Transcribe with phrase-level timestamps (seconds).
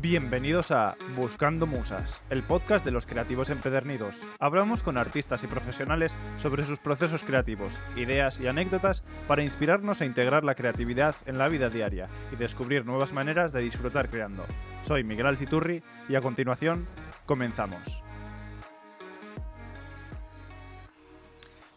[0.00, 4.24] Bienvenidos a Buscando Musas, el podcast de los creativos empedernidos.
[4.38, 10.04] Hablamos con artistas y profesionales sobre sus procesos creativos, ideas y anécdotas para inspirarnos a
[10.04, 14.44] integrar la creatividad en la vida diaria y descubrir nuevas maneras de disfrutar creando.
[14.82, 16.86] Soy Miguel Alciturri y a continuación
[17.26, 18.04] comenzamos.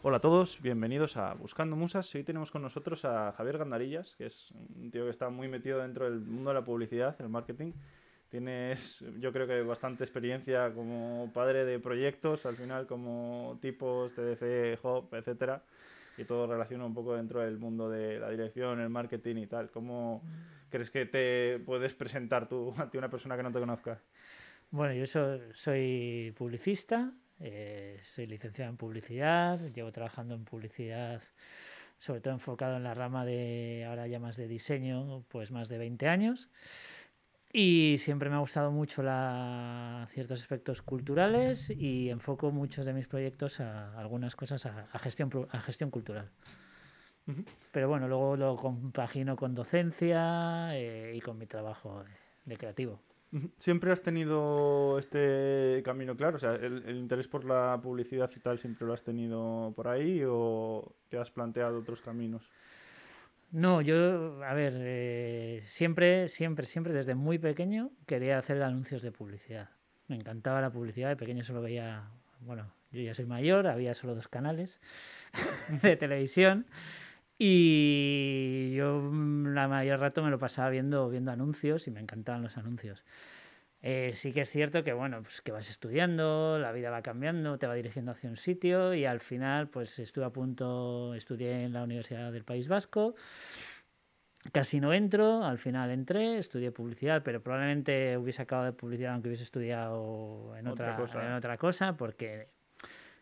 [0.04, 2.14] Hola a todos, bienvenidos a Buscando Musas.
[2.14, 5.80] Hoy tenemos con nosotros a Javier Gandarillas, que es un tío que está muy metido
[5.80, 7.72] dentro del mundo de la publicidad, el marketing,
[8.32, 14.78] Tienes, yo creo que bastante experiencia como padre de proyectos, al final como tipos, TDC,
[14.82, 15.62] Hop, etcétera,
[16.16, 19.70] y todo relaciona un poco dentro del mundo de la dirección, el marketing y tal.
[19.70, 20.22] ¿Cómo
[20.70, 24.00] crees que te puedes presentar tú ante una persona que no te conozca?
[24.70, 31.20] Bueno, yo soy, publicista, eh, soy licenciado en publicidad, llevo trabajando en publicidad
[31.98, 35.78] sobre todo enfocado en la rama de, ahora ya más de diseño, pues más de
[35.78, 36.48] 20 años.
[37.54, 43.06] Y siempre me ha gustado mucho la, ciertos aspectos culturales y enfoco muchos de mis
[43.06, 46.30] proyectos a algunas cosas a, gestión, a gestión cultural.
[47.70, 52.02] Pero bueno, luego lo compagino con docencia eh, y con mi trabajo
[52.46, 53.00] de, creativo.
[53.58, 56.36] ¿Siempre has tenido este camino claro?
[56.36, 59.88] O sea, el, el, interés por la publicidad y tal siempre lo has tenido por
[59.88, 62.50] ahí o te has planteado otros caminos?
[63.52, 69.12] No, yo, a ver, eh, siempre, siempre, siempre, desde muy pequeño quería hacer anuncios de
[69.12, 69.68] publicidad.
[70.08, 72.08] Me encantaba la publicidad, de pequeño solo veía,
[72.40, 74.80] bueno, yo ya soy mayor, había solo dos canales
[75.82, 76.64] de televisión
[77.36, 82.56] y yo la mayor rato me lo pasaba viendo, viendo anuncios y me encantaban los
[82.56, 83.04] anuncios.
[83.84, 87.58] Eh, sí que es cierto que, bueno, pues que vas estudiando, la vida va cambiando,
[87.58, 91.72] te va dirigiendo hacia un sitio y al final, pues estuve a punto, estudié en
[91.72, 93.16] la Universidad del País Vasco,
[94.52, 99.28] casi no entro, al final entré, estudié publicidad, pero probablemente hubiese acabado de publicidad aunque
[99.28, 101.26] hubiese estudiado en otra, cosa.
[101.26, 102.50] en otra cosa, porque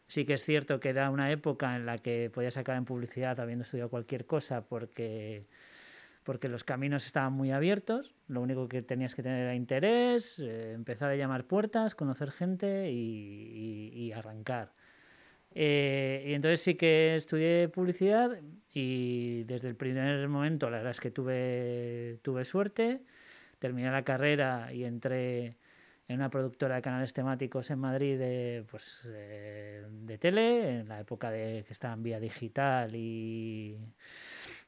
[0.08, 3.40] sí que es cierto que era una época en la que podías sacar en publicidad
[3.40, 5.46] habiendo estudiado cualquier cosa, porque
[6.24, 10.72] porque los caminos estaban muy abiertos, lo único que tenías que tener era interés, eh,
[10.72, 14.72] empezar a llamar puertas, conocer gente y, arrancar.
[15.54, 18.38] Eh, y entonces sí que estudié publicidad
[18.72, 23.02] y desde el primer momento la verdad es que tuve, tuve suerte,
[23.58, 25.56] terminé la carrera y entré
[26.10, 31.00] en una productora de canales temáticos en Madrid de, pues, eh, de tele, en la
[31.00, 33.76] época de que estaba en vía digital y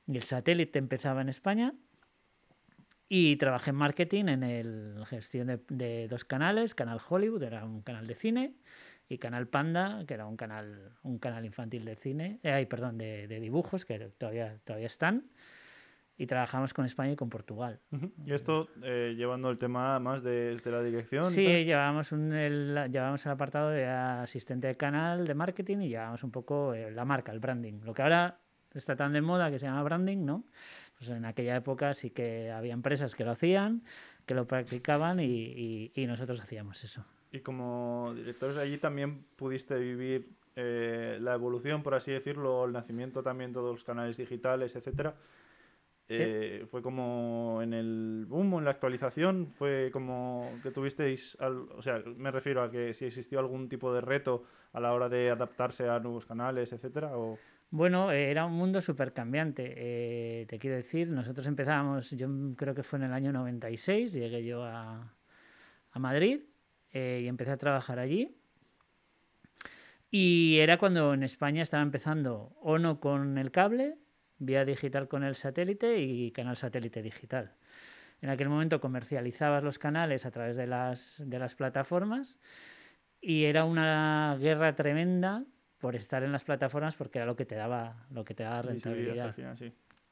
[0.06, 1.74] y el satélite empezaba en España.
[3.08, 8.06] Y trabajé en marketing en el gestión de, dos canales, Canal Hollywood, era un canal
[8.06, 8.54] de cine,
[9.06, 13.26] y Canal Panda, que era un canal, un canal infantil de cine, eh, perdón, de,
[13.38, 15.26] dibujos, que todavía, todavía están.
[16.16, 17.80] Y trabajamos con España y con Portugal.
[18.24, 21.26] ¿Y esto eh, llevando el tema más de, la dirección?
[21.26, 26.22] Sí, llevábamos, un, el, llevábamos el apartado de asistente de canal de marketing y llevábamos
[26.22, 27.80] un poco eh, la marca, el branding.
[27.82, 28.41] Lo que ahora
[28.78, 30.44] está tan de moda que se llama branding, ¿no?
[30.98, 33.82] Pues en aquella época sí que había empresas que lo hacían,
[34.26, 37.04] que lo practicaban y, nosotros hacíamos eso.
[37.32, 43.22] Y como directores allí también pudiste vivir eh, la evolución, por así decirlo, el nacimiento
[43.22, 45.14] también de todos los canales digitales, etcétera.
[46.08, 52.02] Eh, fue como en el boom, en la actualización, fue como que tuvisteis, o sea,
[52.16, 54.44] me refiero a que si existió algún tipo de reto
[54.74, 57.38] a la hora de adaptarse a nuevos canales, etcétera, o...
[57.72, 59.72] Bueno, eh, era un mundo súper cambiante.
[59.76, 64.44] Eh, te quiero decir, nosotros empezábamos, yo creo que fue en el año 96, llegué
[64.44, 65.14] yo a,
[65.94, 66.42] Madrid
[66.92, 68.36] eh, y empecé a trabajar allí.
[70.10, 73.96] Y era cuando en España estaba empezando ONO con el cable,
[74.38, 77.54] vía digital con el satélite y canal satélite digital.
[78.20, 82.38] En aquel momento comercializabas los canales a través de las, de las plataformas
[83.22, 85.46] y era una guerra tremenda
[85.82, 88.62] por estar en las plataformas porque era lo que te daba, lo que te daba
[88.62, 89.34] rentabilidad.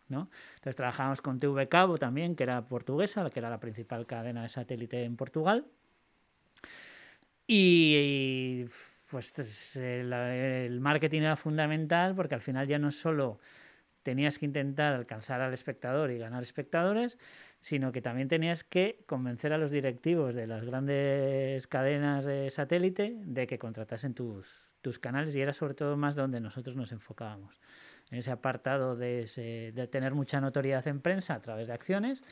[0.09, 0.29] ¿no?
[0.57, 4.49] Entonces trabajábamos con TV Cabo también, que era portuguesa, que era la principal cadena de
[4.49, 5.65] satélite en Portugal.
[7.47, 8.65] Y,
[9.09, 13.39] pues el, el, marketing era fundamental porque al final ya no solo
[14.03, 17.17] tenías que intentar alcanzar al espectador y ganar espectadores,
[17.61, 23.15] sino que también tenías que convencer a los directivos de las grandes cadenas de satélite
[23.21, 27.61] de que contratasen tus, tus canales y era sobre todo más donde nosotros nos enfocábamos.
[28.11, 32.25] En ese apartado de, tener mucha notoriedad en prensa a través de acciones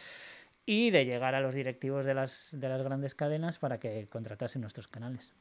[0.66, 4.60] y de llegar a los directivos de las, de las grandes cadenas para que contratasen
[4.60, 5.34] nuestros canales.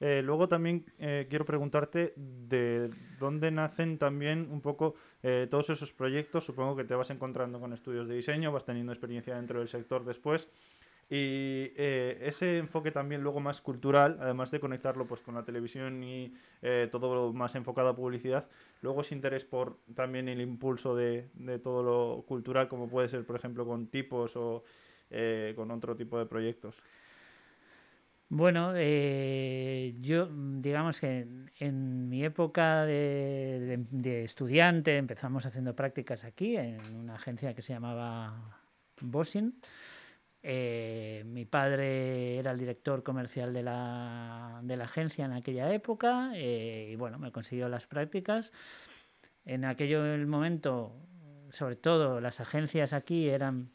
[0.00, 5.92] Eh, luego también eh, quiero preguntarte de dónde nacen también un poco eh, todos esos
[5.92, 6.44] proyectos.
[6.44, 10.04] Supongo que te vas encontrando con estudios de diseño, vas teniendo experiencia dentro del sector
[10.04, 10.48] después.
[11.12, 16.04] Y eh, ese enfoque también luego más cultural, además de conectarlo pues con la televisión
[16.04, 18.46] y eh, todo más enfocado a publicidad,
[18.80, 23.26] luego ese interés por también el impulso de, de todo lo cultural, como puede ser,
[23.26, 24.62] por ejemplo, con tipos o
[25.10, 26.76] eh, con otro tipo de proyectos.
[28.28, 31.26] Bueno, yo digamos que
[31.58, 37.72] en, mi época de, de, estudiante empezamos haciendo prácticas aquí en una agencia que se
[37.72, 38.60] llamaba
[39.00, 39.56] Bosin
[40.42, 46.32] eh, mi padre era el director comercial de la, de la agencia en aquella época
[46.34, 48.52] eh, y bueno, me consiguió las prácticas.
[49.44, 50.94] En aquel momento,
[51.50, 53.70] sobre todo, las agencias aquí eran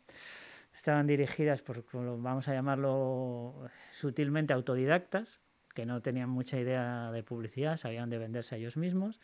[0.74, 5.40] estaban dirigidas por, vamos a llamarlo sutilmente, autodidactas,
[5.74, 9.22] que no tenían mucha idea de publicidad, sabían de venderse a ellos mismos.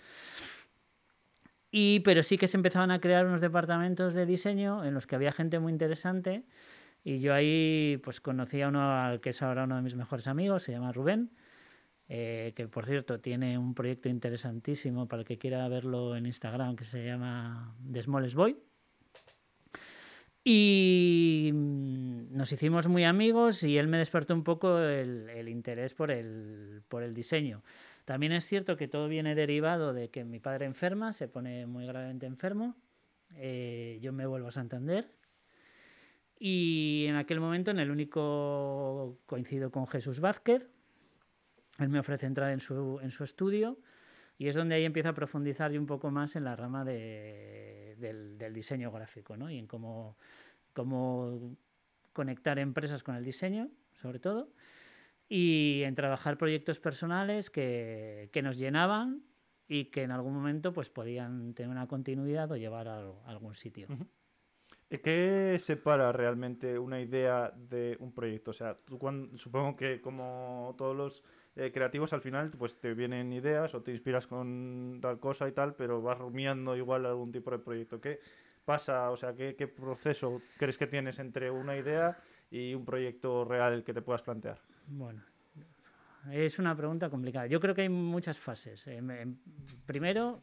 [1.70, 5.16] Y, pero sí que se empezaban a crear unos departamentos de diseño en los que
[5.16, 6.46] había gente muy interesante
[7.04, 10.28] y yo ahí pues conocí a uno al que es ahora uno de mis mejores
[10.28, 11.32] amigos, se llama Rubén,
[12.08, 16.76] eh, que por cierto tiene un proyecto interesantísimo para el que quiera verlo en Instagram
[16.76, 18.58] que se llama The Smallest Boy.
[20.44, 26.12] Y mm, nos hicimos muy amigos y él me despertó un poco el, interés por
[26.12, 27.64] el, por el diseño.
[28.06, 31.86] También es cierto que todo viene derivado de que mi padre enferma, se pone muy
[31.86, 32.76] gravemente enfermo.
[33.36, 35.08] Eh, yo me vuelvo a Santander
[36.44, 40.72] y en aquel momento, en el único coincido con Jesús Vázquez,
[41.78, 43.78] él me ofrece entrar en su, en su estudio
[44.40, 48.40] y es donde ahí empiezo a profundizar un poco más en la rama de, del,
[48.40, 49.52] del, diseño gráfico ¿no?
[49.52, 50.18] y en cómo,
[50.74, 51.56] cómo
[52.12, 53.70] conectar empresas con el diseño,
[54.02, 54.52] sobre todo,
[55.30, 59.22] y en trabajar proyectos personales que, que nos llenaban
[59.68, 63.54] y que en algún momento pues, podían tener una continuidad o llevar a, a algún
[63.54, 63.88] sitio.
[65.00, 68.52] ¿Qué separa realmente una idea de un proyecto?
[68.52, 68.78] O sea,
[69.36, 71.24] supongo que como todos los
[71.56, 75.54] eh, creativos al final pues te vienen ideas o te inspiras con tal cosa y
[75.54, 78.02] tal, pero vas rumiando igual algún tipo de proyecto.
[78.02, 78.20] ¿Qué
[78.66, 79.12] pasa?
[79.12, 82.18] O sea, ¿qué, proceso crees que tienes entre una idea
[82.50, 84.60] y un proyecto real que te puedas plantear?
[84.88, 85.24] Bueno,
[86.32, 87.48] es una pregunta complicada.
[87.48, 88.86] Yo creo que hay muchas fases.
[88.88, 89.02] Eh,
[89.86, 90.42] primero,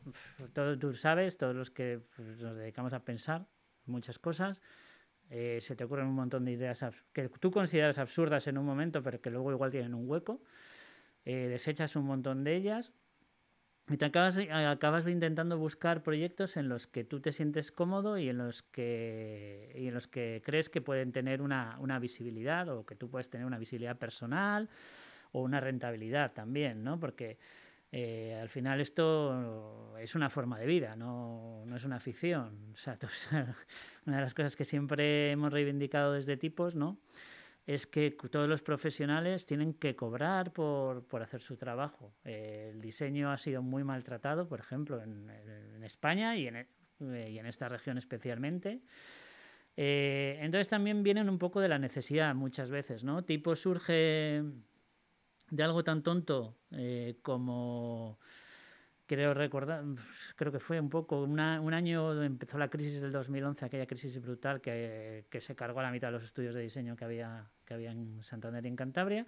[0.55, 3.47] todo, tú sabes, todos los que pues, nos dedicamos a pensar,
[3.89, 4.63] muchas cosas.
[5.31, 9.03] Eh, se te ocurren un montón de ideas que tú consideras absurdas en un momento,
[9.03, 10.41] pero que luego igual tienen un hueco.
[11.25, 12.93] Eh, desechas un montón de ellas
[13.91, 18.29] y te acabas, acabas intentando buscar proyectos en los que tú te sientes cómodo y
[18.29, 22.85] en los que, y en los que crees que pueden tener una, una visibilidad o
[22.85, 24.69] que tú puedes tener una visibilidad personal
[25.33, 26.99] o una rentabilidad también, ¿no?
[27.01, 27.39] Porque
[27.93, 32.73] eh, al final esto es una forma de vida, no, es una ficción.
[32.75, 32.99] O sea,
[34.07, 36.99] una de las cosas que siempre hemos reivindicado desde tipos, ¿no?
[37.69, 42.15] es que todos los profesionales tienen que cobrar por, por hacer su trabajo.
[42.25, 45.29] Eh, el diseño ha sido muy maltratado, por ejemplo, en,
[45.85, 46.67] España y en, eh,
[47.31, 48.81] y en, esta región especialmente.
[49.77, 53.23] Eh, entonces también vienen un poco de la necesidad muchas veces, ¿no?
[53.23, 54.43] Tipo surge
[55.51, 58.19] de algo tan tonto eh, como
[59.07, 59.85] creo recordar,
[60.37, 64.61] creo que fue un poco un año empezó la crisis del 2011, aquella crisis brutal
[64.61, 67.73] que, que, se cargó a la mitad de los estudios de diseño que había, que
[67.73, 69.27] había en Santander y en Cantabria.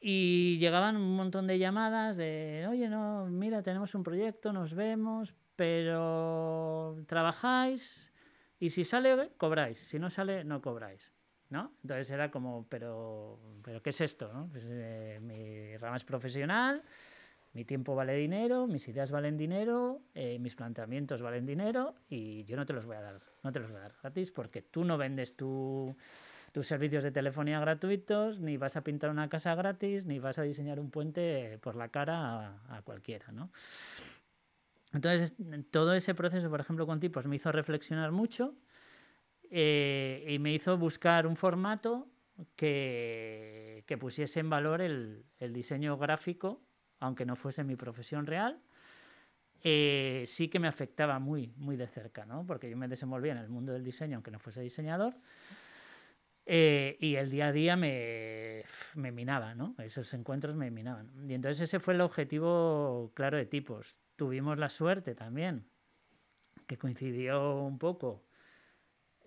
[0.00, 5.34] Y llegaban un montón de llamadas de, oye, no, mira, tenemos un proyecto, nos vemos,
[5.56, 8.10] pero trabajáis
[8.58, 11.12] y si sale, cobráis, si no sale, no cobráis.
[11.52, 11.70] ¿No?
[11.82, 14.32] Entonces era como, pero, pero ¿qué es esto?
[14.32, 14.48] ¿no?
[14.50, 16.82] Pues, eh, mi rama es profesional,
[17.52, 22.56] mi tiempo vale dinero, mis ideas valen dinero, eh, mis planteamientos valen dinero y yo
[22.56, 24.84] no te los voy a dar, no te los voy a dar gratis porque tú
[24.84, 25.94] no vendes tu,
[26.52, 30.42] tus servicios de telefonía gratuitos, ni vas a pintar una casa gratis, ni vas a
[30.42, 33.50] diseñar un puente por la cara a, a cualquiera, ¿no?
[34.94, 35.34] Entonces,
[35.70, 38.54] todo ese proceso, por ejemplo, con tipos me hizo reflexionar mucho
[39.54, 42.08] eh, y me hizo buscar un formato
[42.56, 46.62] que, que pusiese en valor el, el, diseño gráfico,
[47.00, 48.62] aunque no fuese mi profesión real.
[49.62, 52.46] Eh, sí que me afectaba muy, muy de cerca, ¿no?
[52.46, 55.14] porque yo me desenvolvía en el mundo del diseño, aunque no fuese diseñador.
[56.46, 59.76] Eh, y el día a día me, me minaba, ¿no?
[59.78, 61.12] Esos encuentros me minaban.
[61.28, 63.96] Y entonces ese fue el objetivo claro de tipos.
[64.16, 65.66] Tuvimos la suerte también,
[66.66, 68.24] que coincidió un poco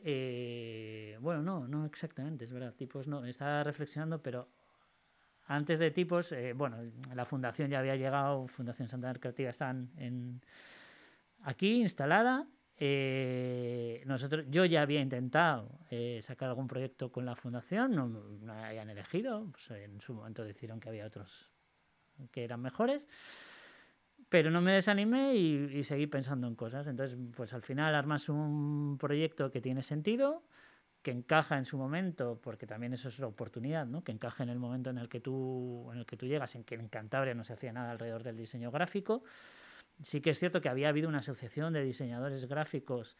[0.03, 2.73] eh, bueno, no, no exactamente, es verdad.
[2.73, 4.47] Tipos no, estaba reflexionando, pero
[5.47, 6.77] antes de tipos, eh, bueno,
[7.13, 10.41] la fundación ya había llegado, Fundación Santander Creativa está en,
[11.43, 12.47] aquí instalada
[12.77, 18.53] eh, nosotros, yo ya había intentado eh, sacar algún proyecto con la fundación, no, no
[18.53, 21.49] habían elegido, pues en su momento decidieron que había otros
[22.31, 23.07] que eran mejores,
[24.29, 26.87] pero no me desanimé y, seguí pensando en cosas.
[26.87, 30.43] Entonces, pues al final armas un proyecto que tiene sentido,
[31.01, 34.03] que encaja en su momento, porque también eso es la oportunidad, ¿no?
[34.03, 36.63] que encaja en el momento en el que tú, en el que tú llegas, en
[36.63, 39.23] que en Cantabria no se hacía nada alrededor del diseño gráfico.
[40.01, 43.17] Sí que es cierto que había habido una asociación de diseñadores gráficos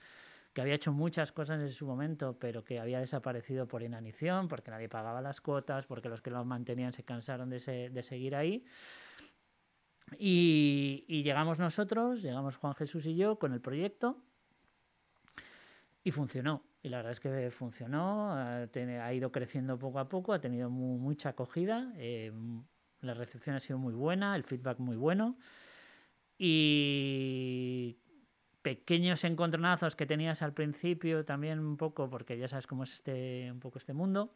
[0.53, 4.71] que había hecho muchas cosas en su momento, pero que había desaparecido por inanición, porque
[4.71, 8.65] nadie pagaba las cuotas, porque los que lo mantenían se cansaron de, de seguir ahí.
[10.17, 14.21] Y, llegamos nosotros, llegamos Juan Jesús y yo con el proyecto
[16.03, 16.63] y funcionó.
[16.83, 21.29] Y la verdad es que funcionó, ha, ido creciendo poco a poco, ha tenido mucha
[21.29, 22.31] acogida, eh,
[23.01, 25.37] la recepción ha sido muy buena, el feedback muy bueno.
[26.37, 27.97] Y
[28.61, 33.51] pequeños encontronazos que tenías al principio también un poco, porque ya sabes cómo es este,
[33.51, 34.33] un poco este mundo,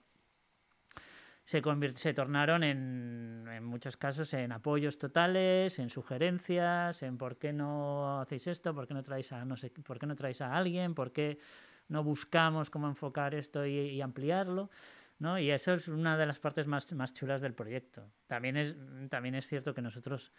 [1.50, 1.63] se,
[1.96, 8.22] se tornaron en, en, muchos casos en apoyos totales, en sugerencias, en por qué no
[8.22, 10.94] hacéis esto, por qué no traéis a, no sé, por qué no traéis a alguien,
[10.94, 11.39] por qué
[11.88, 14.70] no buscamos cómo enfocar esto y, y ampliarlo.
[15.18, 15.39] ¿no?
[15.39, 18.12] Y eso es una de las partes más, más chulas del proyecto.
[18.27, 18.75] También es,
[19.10, 20.32] también es cierto que nosotros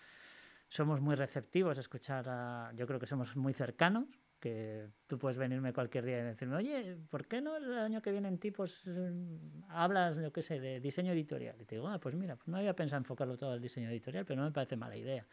[0.69, 4.07] somos muy receptivos a escuchar a, yo creo que somos muy cercanos,
[4.41, 8.11] que tú puedes venirme cualquier día y decirme, oye, ¿por qué no el año que
[8.11, 8.83] viene en ti pues,
[9.69, 11.57] hablas, yo qué sé, de diseño editorial?
[11.61, 14.25] Y te digo, ah, pues mira, pues no había pensado enfocarlo todo al diseño editorial,
[14.25, 15.27] pero no me parece mala idea.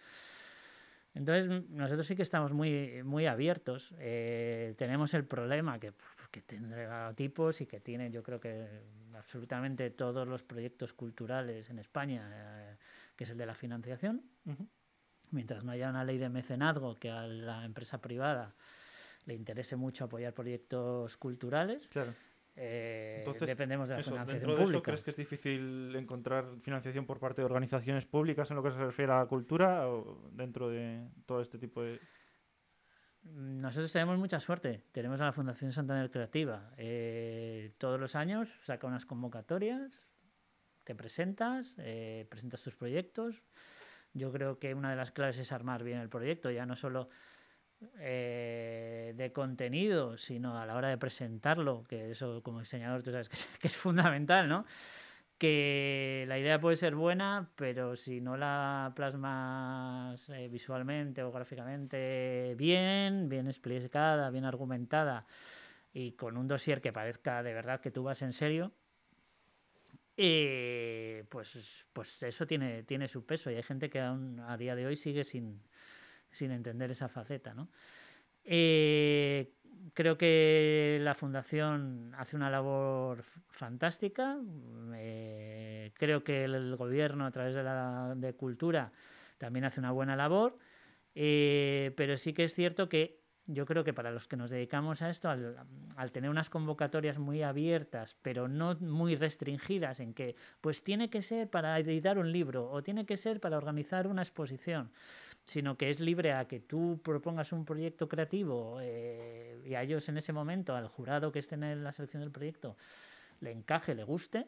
[1.14, 3.96] Entonces, nosotros sí que estamos muy, muy abiertos.
[3.98, 5.94] Eh, tenemos el problema que,
[6.30, 8.68] que tendrá tipos y que tiene, yo creo que
[9.16, 12.76] absolutamente todos los proyectos culturales en España, eh,
[13.16, 14.22] que es el de la financiación
[15.32, 18.56] mientras no haya una ley de mecenazgo que a la empresa privada
[19.28, 22.14] le interese mucho apoyar proyectos culturales, claro.
[22.60, 24.72] Eh, dependemos de la financiación dentro pública.
[24.72, 28.64] De eso, ¿Crees que es difícil encontrar financiación por parte de organizaciones públicas en lo
[28.64, 32.00] que se refiere a la cultura o dentro de todo este tipo de...?
[33.22, 34.86] Nosotros tenemos mucha suerte.
[34.92, 36.72] Tenemos a la Fundación Santander Creativa.
[36.78, 40.02] Eh, todos los años saca unas convocatorias,
[40.84, 43.44] te presentas, eh, presentas tus proyectos,
[44.14, 47.10] yo creo que una de las claves es armar bien el proyecto, ya no solo
[48.00, 53.30] eh, de contenido, sino a la hora de presentarlo, que eso como diseñador tú sabes
[53.62, 54.66] que es, fundamental, ¿no?
[55.38, 62.56] Que la idea puede ser buena, pero si no la plasmas eh, visualmente o gráficamente
[62.58, 65.28] bien, bien explicada, bien argumentada
[65.94, 68.72] y con un dossier que parezca de verdad que tú vas en serio,
[70.20, 74.76] eh, pues, pues eso tiene, tiene su peso y hay gente que aún a día
[74.76, 75.62] de hoy sigue sin,
[76.32, 77.54] sin entender esa faceta.
[77.54, 77.70] ¿no?
[78.44, 79.54] Eh,
[79.94, 84.38] creo que la Fundación hace una labor fantástica.
[84.96, 88.92] Eh, creo que el, gobierno, a través de la Cultura,
[89.38, 90.58] también hace una buena labor.
[91.14, 95.10] pero sí que es cierto que yo creo que para los que nos dedicamos a
[95.10, 101.10] esto, al, tener unas convocatorias muy abiertas, pero no muy restringidas en que, pues tiene
[101.10, 104.92] que ser para editar un libro o tiene que ser para organizar una exposición,
[105.48, 110.08] sino que es libre a que tú propongas un proyecto creativo eh, y a ellos
[110.10, 112.78] en ese momento, al jurado que esté en la selección del proyecto,
[113.40, 114.48] le encaje, le guste,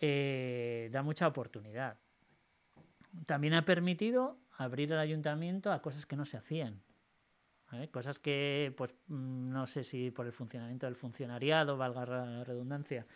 [0.00, 1.96] eh, da mucha oportunidad.
[3.26, 6.82] También ha permitido abrir el ayuntamiento a cosas que no se hacían
[7.90, 13.06] Cosas que, pues, mm, no sé si por el funcionamiento del funcionariado, valga la redundancia,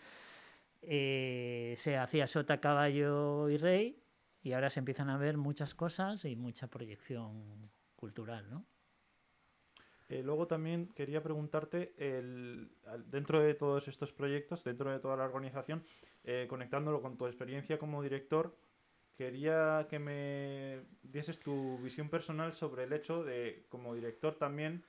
[0.83, 4.02] eh, se hacía sota, caballo y rey,
[4.43, 8.67] y ahora se empiezan a ver muchas cosas y mucha proyección cultural, ¿no?
[10.09, 11.95] Eh, luego también quería preguntarte,
[13.07, 15.85] dentro de todos estos proyectos, dentro de toda la organización,
[16.25, 18.55] eh, conectándolo con tu experiencia como director,
[19.17, 24.85] quería que me dieses tu visión personal sobre el hecho de, como director también,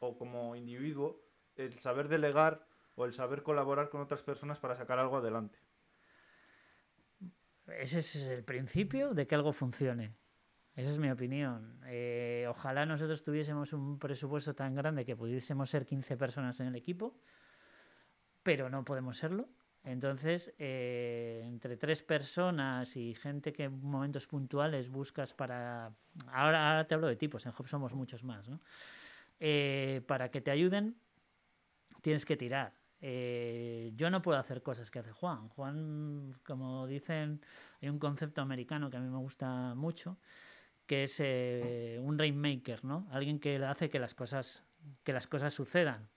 [0.00, 1.18] o como individuo,
[1.56, 5.58] el saber delegar o el saber colaborar con otras personas para sacar algo adelante.
[7.78, 10.14] Ese es el principio de que algo funcione.
[10.74, 11.80] Esa es mi opinión.
[11.86, 16.76] Eh, ojalá nosotros tuviésemos un presupuesto tan grande que pudiésemos ser 15 personas en el
[16.76, 17.18] equipo,
[18.44, 19.48] pero no podemos serlo.
[19.82, 25.92] Entonces, eh, entre tres personas y gente que en momentos puntuales buscas para...
[26.30, 28.60] Ahora, te hablo de tipos, en Hub somos muchos más, ¿no?
[29.40, 30.96] Eh, para que te ayuden,
[32.02, 32.77] tienes que tirar.
[33.00, 35.48] Eh, yo no puedo hacer cosas que hace Juan.
[35.50, 37.40] Juan, como dicen,
[37.80, 40.18] hay un concepto americano que a mí me gusta mucho,
[40.86, 41.20] que es
[42.00, 43.06] un rainmaker, ¿no?
[43.10, 44.64] Alguien que hace que las cosas
[45.04, 46.08] que las cosas sucedan.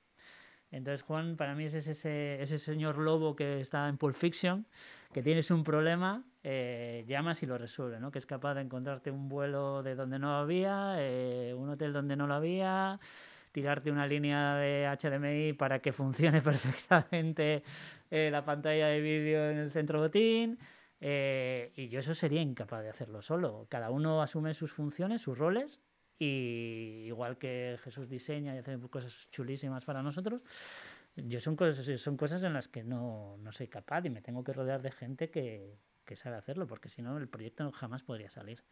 [0.72, 4.66] Entonces Juan para mí es ese, ese señor lobo que está en Pulp Fiction,
[5.14, 8.12] que tienes un problema, eh, llamas y lo resuelve, ¿no?
[8.12, 12.16] que es capaz de encontrarte un vuelo de donde no había, eh, un hotel donde
[12.16, 13.00] no lo había,
[13.52, 17.64] tirarte una línea de HDMI para que funcione perfectamente
[18.10, 20.58] eh, la pantalla de vídeo en el centro botín.
[21.00, 23.68] y yo eso sería incapaz de hacerlo solo.
[23.70, 25.82] Cada uno asume sus funciones, sus roles,
[26.20, 30.42] y igual que Jesús diseña y hace cosas chulísimas para nosotros,
[31.16, 34.44] yo son cosas, son cosas en las que no, no soy capaz y me tengo
[34.44, 38.30] que rodear de gente que, que sabe hacerlo, porque si no el proyecto jamás podría
[38.30, 38.64] salir.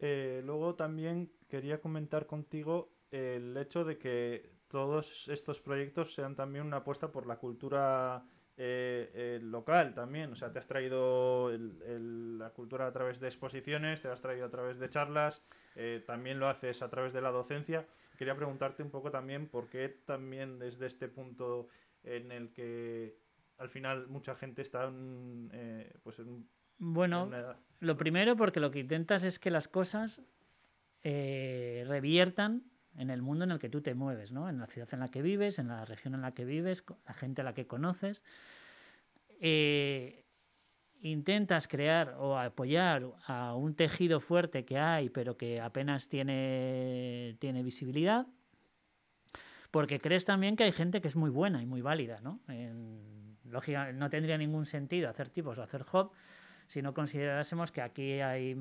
[0.00, 6.66] Eh, luego también quería comentar contigo el hecho de que todos estos proyectos sean también
[6.66, 8.24] una apuesta por la cultura
[8.56, 10.30] eh, eh, local también.
[10.32, 14.50] O sea, te has traído la cultura a través de exposiciones, te has traído a
[14.50, 15.42] través de charlas,
[15.74, 17.84] eh, también lo haces a través de la docencia.
[18.16, 21.66] Quería preguntarte un poco también por qué también desde este punto
[22.04, 23.16] en el que
[23.58, 25.50] al final mucha gente está en,
[26.04, 27.30] pues en, bueno,
[27.80, 30.20] lo primero porque lo que intentas es que las cosas
[31.02, 32.62] reviertan
[32.96, 34.48] en el mundo en el que tú te mueves, ¿no?
[34.48, 37.14] En la ciudad en la que vives, en la región en la que vives, la
[37.14, 38.22] gente a la que conoces.
[39.40, 40.24] Eh,
[41.00, 47.62] intentas crear o apoyar a un tejido fuerte que hay, pero que apenas tiene, tiene
[47.62, 48.26] visibilidad,
[49.70, 52.40] porque crees también que hay gente que es muy buena y muy válida, ¿no?
[53.44, 56.10] lógica, no tendría ningún sentido hacer tipos o hacer hub
[56.66, 58.56] si no considerásemos que aquí hay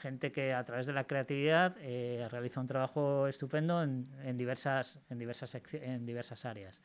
[0.00, 5.18] gente que a través de la creatividad eh, realiza un trabajo estupendo en, diversas, en,
[5.18, 6.80] diversas, en diversas áreas.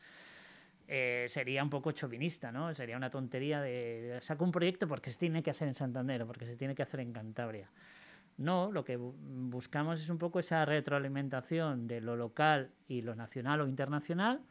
[0.90, 2.74] Eh, sería un poco chauvinista, ¿no?
[2.74, 6.28] Sería una tontería de, saco un proyecto porque se tiene que hacer en Santander o
[6.28, 7.70] porque se tiene que hacer en Cantabria.
[8.38, 13.62] No, lo que buscamos es un poco esa retroalimentación de lo local y lo nacional
[13.62, 14.42] o internacional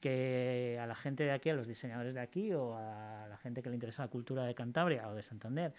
[0.00, 3.62] que a la gente de aquí, a los diseñadores de aquí o a la gente
[3.62, 5.74] que le interesa la cultura de Cantabria o de Santander,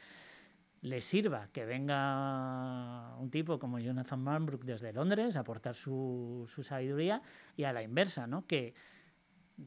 [0.81, 6.63] le sirva que venga un tipo como Jonathan Marnbrook desde Londres a aportar su, su,
[6.63, 7.21] sabiduría
[7.55, 8.45] y a la inversa, ¿no?
[8.45, 8.75] que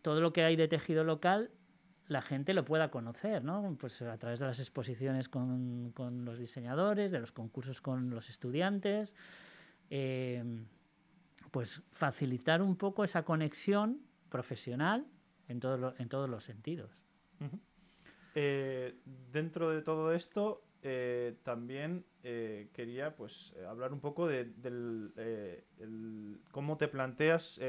[0.03, 1.51] todo lo que hay de tejido local
[2.07, 3.77] la gente lo pueda conocer, ¿no?
[3.79, 8.29] pues a través de las exposiciones con, con los diseñadores, de los concursos con los
[8.29, 9.15] estudiantes,
[9.91, 10.43] eh,
[11.53, 15.07] pues facilitar un poco esa conexión profesional
[15.49, 16.90] en, todo en todos los sentidos.
[18.35, 18.95] Eh,
[19.33, 26.77] dentro de todo esto, eh, también eh, quería pues hablar un poco de del, cómo
[26.79, 27.61] te planteas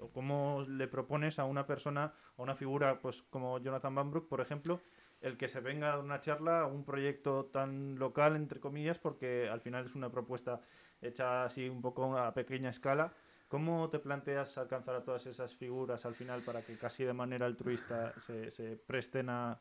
[0.00, 4.28] o cómo le propones a una persona, a una figura pues como Jonathan Van Broek,
[4.28, 4.80] por ejemplo,
[5.20, 9.48] el que se venga a una charla a un proyecto tan local, entre comillas, porque
[9.48, 10.60] al final es una propuesta
[11.02, 13.14] hecha así un poco a pequeña escala
[13.50, 17.46] ¿Cómo te planteas alcanzar a todas esas figuras al final para que casi de manera
[17.46, 19.58] altruista se, presten a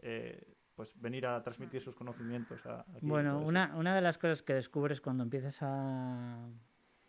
[0.00, 2.58] eh, pues venir a transmitir sus conocimientos?
[3.02, 6.48] bueno, una, una, de las cosas que descubres cuando empiezas a,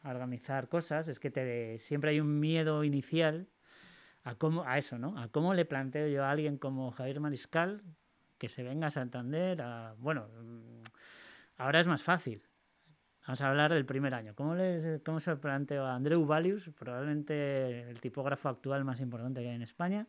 [0.04, 3.48] organizar cosas es que te, siempre hay un miedo inicial
[4.26, 5.18] a, cómo, a eso, ¿no?
[5.18, 7.82] A cómo le planteo yo a alguien como Javier Mariscal
[8.38, 9.96] que se venga a Santander a...
[9.98, 10.82] Bueno, mm,
[11.56, 12.49] ahora es más fácil
[13.30, 14.34] Vamos a hablar del primer año.
[14.34, 19.62] ¿Cómo, se planteó a Andreu Valius, probablemente el tipógrafo actual más importante que hay en
[19.62, 20.08] España,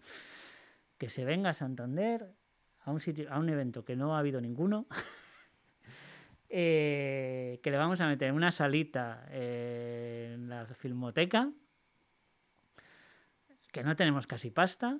[0.97, 2.33] que se venga a Santander
[2.81, 4.87] a un, sitio, a un evento que no ha habido ninguno,
[6.49, 11.53] eh, que le vamos a meter en una salita eh, en la filmoteca,
[13.71, 14.99] que no tenemos casi pasta,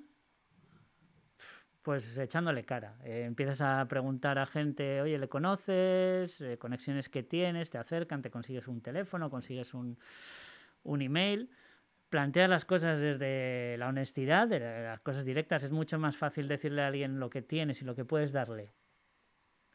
[1.81, 2.97] pues echándole cara.
[3.03, 6.41] Eh, empiezas a preguntar a gente, oye, ¿le conoces?
[6.41, 9.97] Eh, conexiones que tienes, te acercan, te consigues un teléfono, consigues un,
[10.83, 11.49] un email.
[12.09, 15.63] Planteas las cosas desde la honestidad, las cosas directas.
[15.63, 18.73] Es mucho más fácil decirle a alguien lo que tienes y lo que puedes darle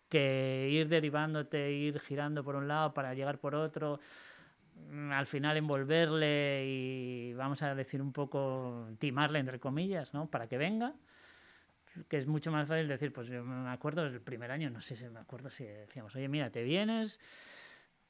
[0.09, 4.01] que ir derivándote, ir girando por un lado para llegar por otro,
[4.91, 10.31] mm, al final envolverle y vamos a decir un poco timarle entre comillas, ¿no?
[10.31, 10.95] Para que venga
[12.09, 14.97] que es mucho más fácil decir, pues yo me acuerdo del primer año, no sé
[14.97, 17.19] si me acuerdo si decíamos, oye, mira, te vienes,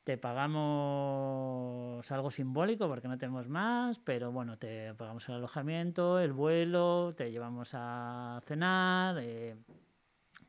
[0.04, 6.32] te pagamos algo simbólico porque no tenemos más, pero bueno, te pagamos el alojamiento, el
[6.32, 9.56] vuelo, te llevamos a cenar, eh,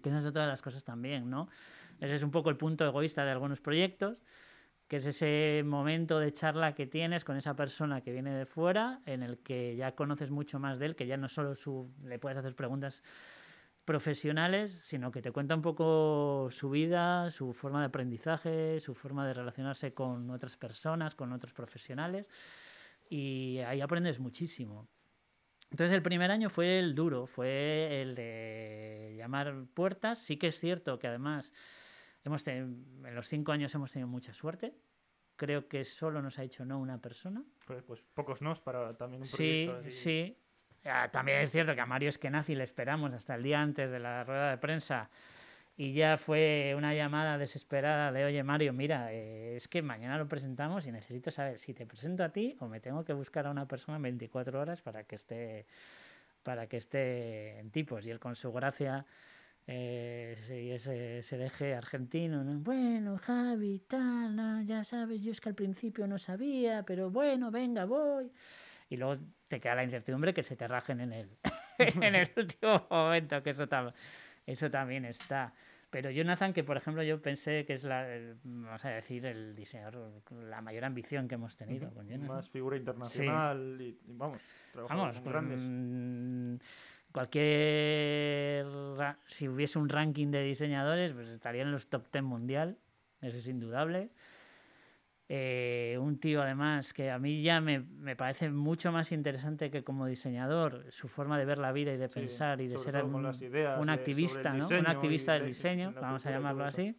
[0.04, 1.50] que es otra de las cosas también, ¿no?
[2.00, 4.22] Ese es un poco el punto egoísta de algunos proyectos
[4.88, 9.02] que es ese momento de charla que tienes con esa persona que viene de fuera,
[9.06, 12.20] en el que ya conoces mucho más de él, que ya no solo su, le
[12.20, 13.04] puedes hacer preguntas
[13.84, 19.26] profesionales, sino que te cuenta un poco su vida, su forma de aprendizaje, su forma
[19.26, 22.30] de relacionarse con otras personas, con otros profesionales,
[23.10, 24.88] y ahí aprendes muchísimo.
[25.72, 30.20] Entonces el primer año fue el duro, fue el de llamar puertas.
[30.20, 31.52] Sí que es cierto que además
[32.28, 34.74] hemos en los cinco años hemos tenido mucha suerte.
[35.36, 37.44] Creo que solo nos ha dicho no una persona.
[37.66, 40.38] Pues, pues pocos nos para también un proyecto Sí, sí.
[41.12, 44.24] También es cierto que a Mario Eskenazi le esperamos hasta el día antes de la
[44.24, 45.10] rueda de prensa
[45.80, 50.28] y ya fue una llamada desesperada de, oye Mario, mira, eh, es que mañana lo
[50.28, 53.52] presentamos y necesito saber si te presento a ti o me tengo que buscar a
[53.52, 55.68] una persona en 24 horas para que esté,
[56.42, 58.08] para que esté en tipos.
[58.08, 59.06] Y él con su gracia
[59.68, 60.36] eh,
[60.74, 66.18] ese, ese deje argentino, bueno, Javi, tal, ya sabes, yo es que al principio no
[66.18, 68.32] sabía, pero bueno, venga, voy
[68.90, 71.30] y luego te queda la incertidumbre que se te rajen en el,
[71.78, 73.68] en el último momento, que eso,
[74.46, 75.54] eso también está.
[75.90, 78.06] Pero Jonathan, que por ejemplo yo pensé que es la,
[78.44, 82.36] vamos a decir, el diseñador, la mayor ambición que hemos tenido con Jonathan.
[82.36, 84.42] Más figura internacional y, vamos,
[84.74, 85.62] vamos con grandes.
[85.64, 86.56] Mm,
[87.18, 88.68] cualquier,
[89.26, 92.78] si hubiese un ranking de diseñadores, pues estaría en los top 10 mundial,
[93.22, 94.12] eso es indudable.
[95.28, 99.84] Eh, un tío además que a mí ya me, me, parece mucho más interesante que
[99.84, 103.16] como diseñador su forma de ver la vida y de pensar y de ser un,
[103.16, 104.68] un, activista, ¿no?
[104.68, 106.96] un activista del diseño, vamos a llamarlo así.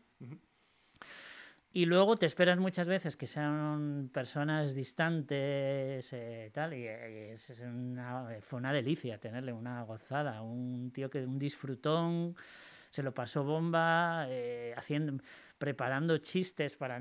[1.78, 8.26] Y luego te esperas muchas veces que sean personas distantes eh, tal, y, es una,
[8.40, 12.34] fue una delicia tenerle, una gozada, un tío que un disfrutón,
[12.90, 15.22] se lo pasó bomba, eh, haciendo,
[15.56, 17.00] preparando chistes para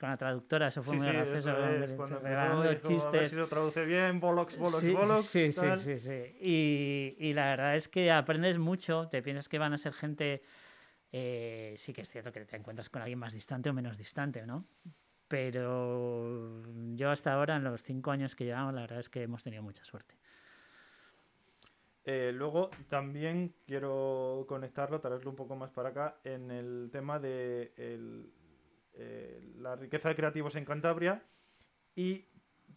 [0.00, 1.54] con la traductora, eso fue muy gracioso.
[1.96, 3.32] cuando chistes.
[3.32, 5.26] si lo traduce bien, bolox, bolox, sí, bolox.
[5.26, 6.36] Sí, sí, sí, sí.
[6.40, 10.42] Y, y, la verdad es que aprendes mucho, te piensas que van a ser gente.
[11.16, 14.44] Eh, sí que es cierto que te encuentras con alguien más distante o menos distante,
[14.44, 14.64] ¿no?
[15.28, 16.60] Pero
[16.96, 19.62] yo hasta ahora, en los cinco años que llevamos, la verdad es que hemos tenido
[19.62, 20.16] mucha suerte.
[22.04, 27.72] Eh, luego también quiero conectarlo, traerlo un poco más para acá, en el tema de
[27.76, 31.22] eh, la riqueza de creativos en Cantabria
[31.94, 32.26] y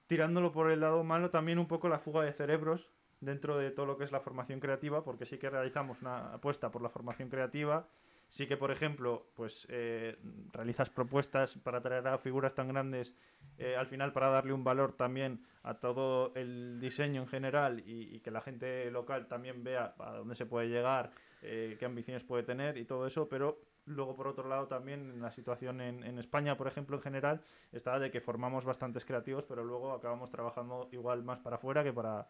[0.05, 2.87] tirándolo por el lado malo también un poco la fuga de cerebros
[3.19, 6.69] dentro de todo lo que es la formación creativa, porque sí que realizamos una apuesta
[6.69, 7.87] por la formación creativa,
[8.29, 10.17] sí que por ejemplo pues eh,
[10.51, 13.13] realizas propuestas para traer a figuras tan grandes
[13.57, 18.19] eh, al final para darle un valor también a todo el diseño en general y,
[18.19, 21.11] que la gente local también vea a dónde se puede llegar,
[21.41, 25.79] qué ambiciones puede tener y todo eso, pero Luego, por otro lado, también la situación
[25.79, 29.93] en, en, España, por ejemplo, en general, está de que formamos bastantes creativos, pero luego
[29.93, 32.27] acabamos trabajando igual más para afuera que para,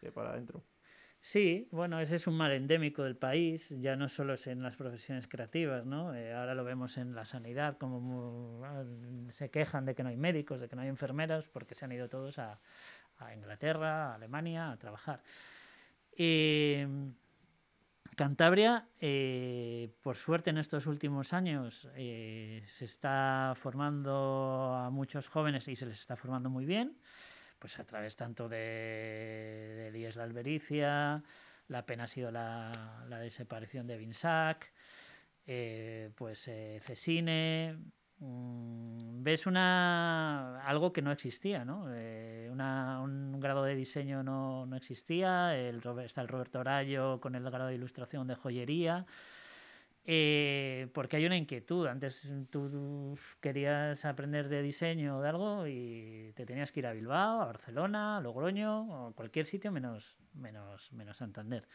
[0.00, 0.62] que para adentro.
[1.24, 4.76] Sí, bueno, ese es un mal endémico del país, ya no solo es en las
[4.76, 6.14] profesiones creativas, ¿no?
[6.14, 8.62] Eh, ahora lo vemos en la sanidad, como
[9.30, 11.92] se quejan de que no hay médicos, de que no hay enfermeras, porque se han
[11.92, 12.60] ido todos a,
[13.16, 15.22] a Inglaterra, a Alemania, a trabajar.
[16.14, 16.84] Y
[18.16, 25.66] Cantabria, eh, por suerte en estos últimos años, eh, se está formando a muchos jóvenes
[25.68, 26.96] y se les está formando muy bien,
[27.64, 31.24] pues a través tanto de, de la Albericia,
[31.68, 32.70] la pena ha sido la,
[33.22, 34.70] desaparición de Vinsac,
[35.46, 36.50] eh, pues
[36.82, 37.78] Cesine,
[38.20, 41.86] Mm, ves una algo que no existía, ¿no?
[41.92, 47.42] Eh, un grado de diseño no, no existía, el, está el Roberto Arallo con el
[47.44, 49.06] grado de ilustración de joyería,
[50.06, 51.86] eh, porque hay una inquietud.
[51.86, 56.92] Antes tú querías aprender de diseño o de algo y te tenías que ir a
[56.92, 61.66] Bilbao, a Barcelona, a Logroño o cualquier sitio menos, menos, menos Santander.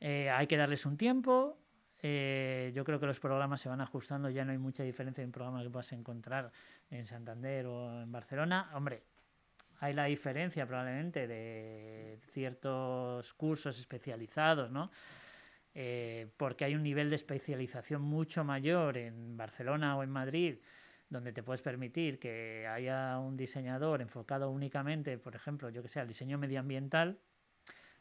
[0.00, 1.58] Eh, hay que darles un tiempo,
[2.02, 5.32] eh, yo creo que los programas se van ajustando, ya no hay mucha diferencia en
[5.32, 6.52] programas que vas a encontrar
[6.90, 8.70] en Santander o en Barcelona.
[8.74, 9.02] Hombre,
[9.80, 14.90] hay la diferencia probablemente de ciertos cursos especializados, ¿no?
[15.78, 20.56] Eh, porque hay un nivel de especialización mucho mayor en Barcelona o en Madrid,
[21.10, 26.00] donde te puedes permitir que haya un diseñador enfocado únicamente, por ejemplo, yo que sé,
[26.00, 27.18] al diseño medioambiental,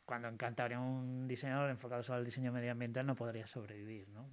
[0.06, 4.30] cuando en Cantabria un diseñador enfocado solo al diseño medioambiental no podría sobrevivir, ¿no?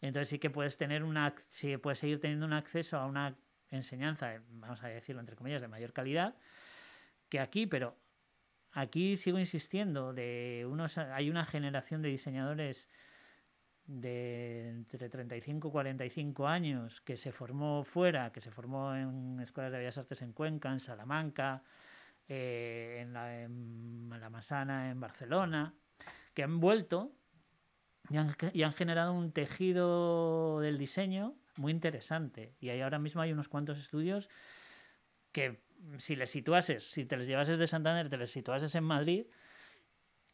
[0.00, 3.36] Entonces sí que puedes tener una, sí puedes seguir teniendo un acceso a una
[3.68, 6.34] enseñanza, vamos a decirlo entre comillas, de mayor calidad
[7.28, 7.94] que aquí, pero
[8.72, 12.88] aquí sigo insistiendo, de unos, hay una generación de diseñadores
[13.86, 19.72] de entre 35 y 45 años que se formó fuera, que se formó en escuelas
[19.72, 21.64] de bellas artes en Cuenca, en Salamanca,
[22.28, 25.74] eh, en, la, en la Masana, en Barcelona,
[26.34, 27.12] que han vuelto
[28.08, 32.54] y han, y han generado un tejido del diseño muy interesante.
[32.60, 34.28] Y ahí ahora mismo hay unos cuantos estudios
[35.32, 35.60] que
[35.98, 39.26] si les situases, si te les llevases de Santander, te les situases en Madrid,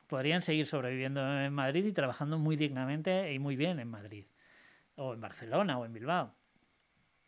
[0.06, 4.26] podrían seguir sobreviviendo en Madrid y trabajando muy dignamente y muy bien en Madrid,
[4.94, 6.34] o en Barcelona o en Bilbao.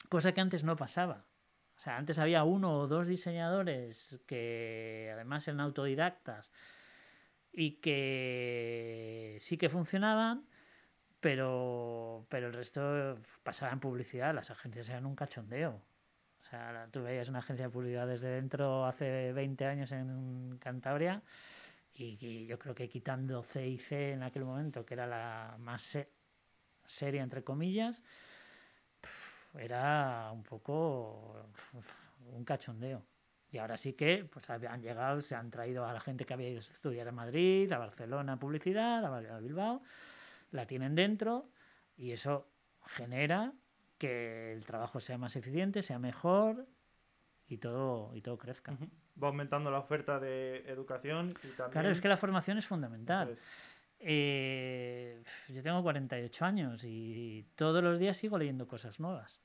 [0.09, 1.27] Cosa que antes no pasaba.
[1.77, 6.51] O sea, antes había uno o dos diseñadores que además eran autodidactas
[7.53, 10.49] y que sí que funcionaban,
[11.21, 15.81] pero, pero el resto pasaba en publicidad, las agencias eran un cachondeo.
[16.49, 21.23] O sea, tú veías una agencia de publicidad desde dentro hace 20 años en Cantabria
[21.93, 25.99] y, yo creo que quitando C y C en aquel momento, que era la más
[26.87, 28.03] seria, entre comillas,
[29.59, 31.51] era un poco
[32.33, 33.05] un cachondeo.
[33.51, 36.49] Y ahora sí que pues han llegado, se han traído a la gente que había
[36.49, 39.83] ido a estudiar a Madrid, a Barcelona publicidad, a Bilbao,
[40.53, 41.51] la tienen dentro
[41.95, 42.49] y eso
[42.87, 43.53] genera
[43.99, 46.67] que el trabajo sea más eficiente, sea mejor
[47.47, 48.77] y todo, y todo crezca.
[49.23, 51.73] Va aumentando la oferta de educación y también...
[51.73, 53.37] Claro, es que la formación es fundamental.
[54.01, 59.41] Eh, yo tengo 48 años y todos los días sigo leyendo cosas nuevas.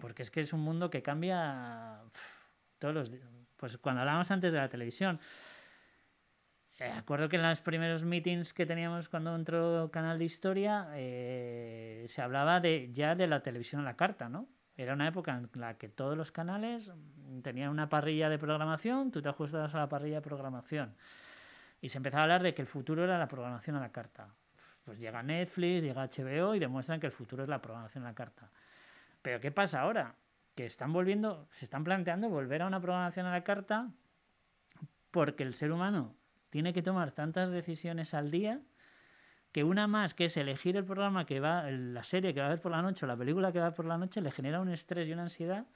[0.00, 2.00] Porque es que es un mundo que cambia
[2.78, 3.26] todos los días.
[3.56, 5.18] Pues cuando hablábamos antes de la televisión,
[6.78, 12.06] eh, acuerdo que en los primeros meetings que teníamos cuando entró Canal de Historia, eh,
[12.08, 14.46] se hablaba de ya de la televisión a la carta, ¿no?
[14.76, 16.92] Era una época en la que todos los canales
[17.42, 20.94] tenían una parrilla de programación, tú te ajustabas a la parrilla de programación.
[21.80, 24.28] Y se empezaba a hablar de que el futuro era la programación a la carta.
[24.84, 28.14] Pues llega Netflix, llega HBO y demuestran que el futuro es la programación a la
[28.14, 28.50] carta.
[29.20, 30.14] Pero ¿qué pasa ahora?
[30.54, 33.90] Que están volviendo, se están planteando volver a una programación a la carta
[35.10, 36.14] porque el ser humano
[36.50, 38.60] tiene que tomar tantas decisiones al día
[39.52, 42.50] que una más, que es elegir el programa que va, la serie que va a
[42.50, 44.30] ver por la noche o la película que va a ver por la noche, le
[44.30, 45.66] genera un estrés y una ansiedad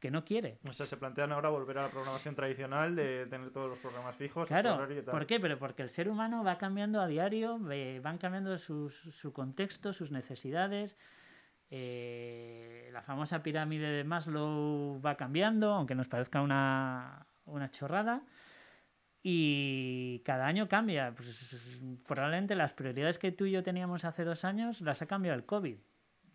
[0.00, 0.58] que no quiere.
[0.66, 4.16] O sea, se plantean ahora volver a la programación tradicional de tener todos los programas
[4.16, 4.46] fijos.
[4.46, 5.38] Claro, ¿por qué?
[5.40, 10.96] Pero porque el ser humano va cambiando a diario, van cambiando su contexto, sus necesidades.
[11.70, 18.22] Eh, la famosa pirámide de Maslow va cambiando, aunque nos parezca una, una chorrada
[19.28, 21.12] y cada año cambia.
[21.12, 21.56] Pues,
[22.06, 25.44] probablemente las prioridades que tú y yo teníamos hace dos años las ha cambiado el
[25.44, 25.78] COVID.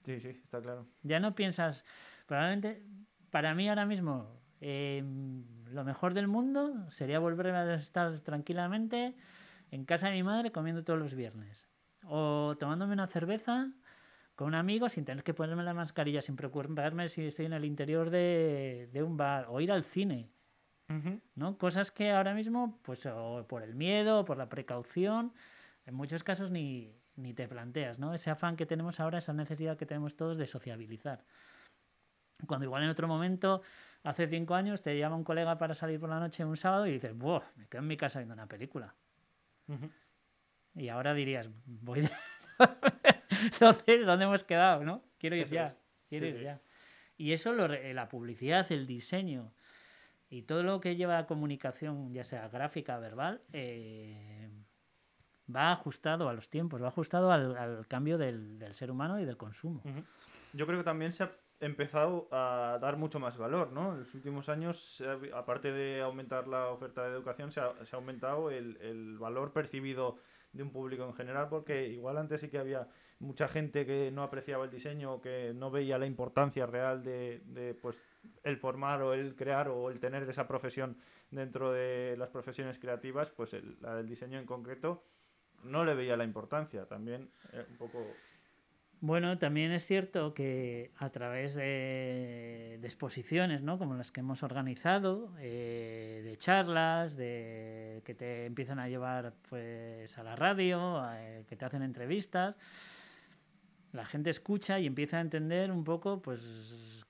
[0.04, 0.86] Sí, sí, está claro.
[1.02, 1.86] Ya no piensas,
[2.26, 2.84] probablemente
[3.30, 9.16] para mí ahora mismo em, lo mejor del mundo sería volver a estar tranquilamente
[9.72, 11.70] en casa de mi madre comiendo todos los viernes.
[12.04, 13.72] O tomándome una cerveza
[14.36, 17.64] con un amigo sin tener que ponerme la mascarilla, sin preocuparme si estoy en el
[17.64, 19.46] interior de, de un bar.
[19.48, 20.30] O ir al cine
[21.36, 21.58] ¿no?
[21.58, 23.08] Cosas que ahora mismo, pues
[23.48, 25.34] por el miedo, o por la precaución,
[25.86, 28.14] en muchos casos ni, ni te planteas, ¿no?
[28.14, 31.24] Ese afán que tenemos ahora, esa necesidad que tenemos todos de sociabilizar.
[32.48, 33.62] Cuando igual en otro momento,
[34.04, 36.94] hace cinco años, te llama un colega para salir por la noche un sábado y
[36.94, 37.42] dices, ¡buah!
[37.56, 38.96] Me quedo en mi casa viendo una película.
[40.76, 42.10] Y ahora dirías, voy de...
[43.60, 45.04] ¿Dónde, hemos quedado, no?
[45.18, 45.76] Quiero ir ya,
[46.10, 46.62] quiero ir ya.
[47.18, 49.54] Y eso, lo, la publicidad, el diseño,
[50.32, 54.50] y todo lo que lleva a comunicación, ya sea gráfica, verbal, eh,
[55.54, 59.82] va ajustado a los tiempos, va ajustado al, cambio del, ser humano y del consumo.
[60.54, 63.92] Yo creo que también se ha empezado a dar mucho más valor, ¿no?
[63.92, 65.04] En los últimos años,
[65.36, 70.18] aparte de aumentar la oferta de educación, se ha, aumentado el, valor percibido
[70.54, 72.88] de un público en general, porque igual antes sí que había
[73.20, 77.74] mucha gente que no apreciaba el diseño, que no veía la importancia real de, de
[77.74, 77.98] pues
[78.44, 80.98] el formar o el crear o el tener esa profesión
[81.30, 85.04] dentro de las profesiones creativas, pues el, la del diseño en concreto
[85.64, 86.86] no le veía la importancia.
[86.86, 88.06] También eh, un poco...
[89.04, 93.80] Bueno, también es cierto que a través de, exposiciones, ¿no?
[93.80, 100.16] como las que hemos organizado, eh, de charlas, de que te empiezan a llevar pues
[100.20, 102.56] a la radio, eh, que te hacen entrevistas,
[103.92, 106.40] la gente escucha y empieza a entender un poco pues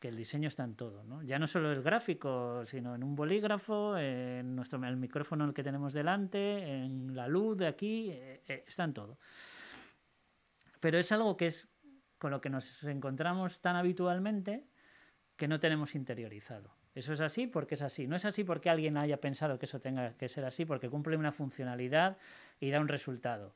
[0.02, 1.22] que el diseño está en todo, ¿no?
[1.22, 5.94] Ya no solo el gráfico, sino en un bolígrafo, en nuestro el micrófono que tenemos
[5.94, 9.20] delante, en la luz de aquí, eh, eh, está en todo.
[10.80, 11.72] Pero es algo que es
[12.18, 14.66] con lo que nos encontramos tan habitualmente
[15.38, 16.76] que no tenemos interiorizado.
[16.96, 18.08] Eso es así porque es así.
[18.08, 21.16] No es así porque alguien haya pensado que eso tenga que ser así, porque cumple
[21.16, 22.18] una funcionalidad
[22.60, 23.56] y da un resultado.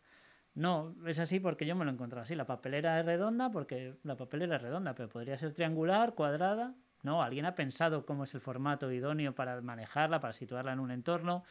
[0.56, 2.34] No, es así porque yo me lo encontrado así.
[2.34, 6.74] La papelera es redonda porque la papelera es redonda, pero podría ser triangular, cuadrada.
[7.04, 10.92] No, alguien ha pensado cómo es el formato idóneo para manejarla, para situarla en un
[10.92, 11.44] entorno,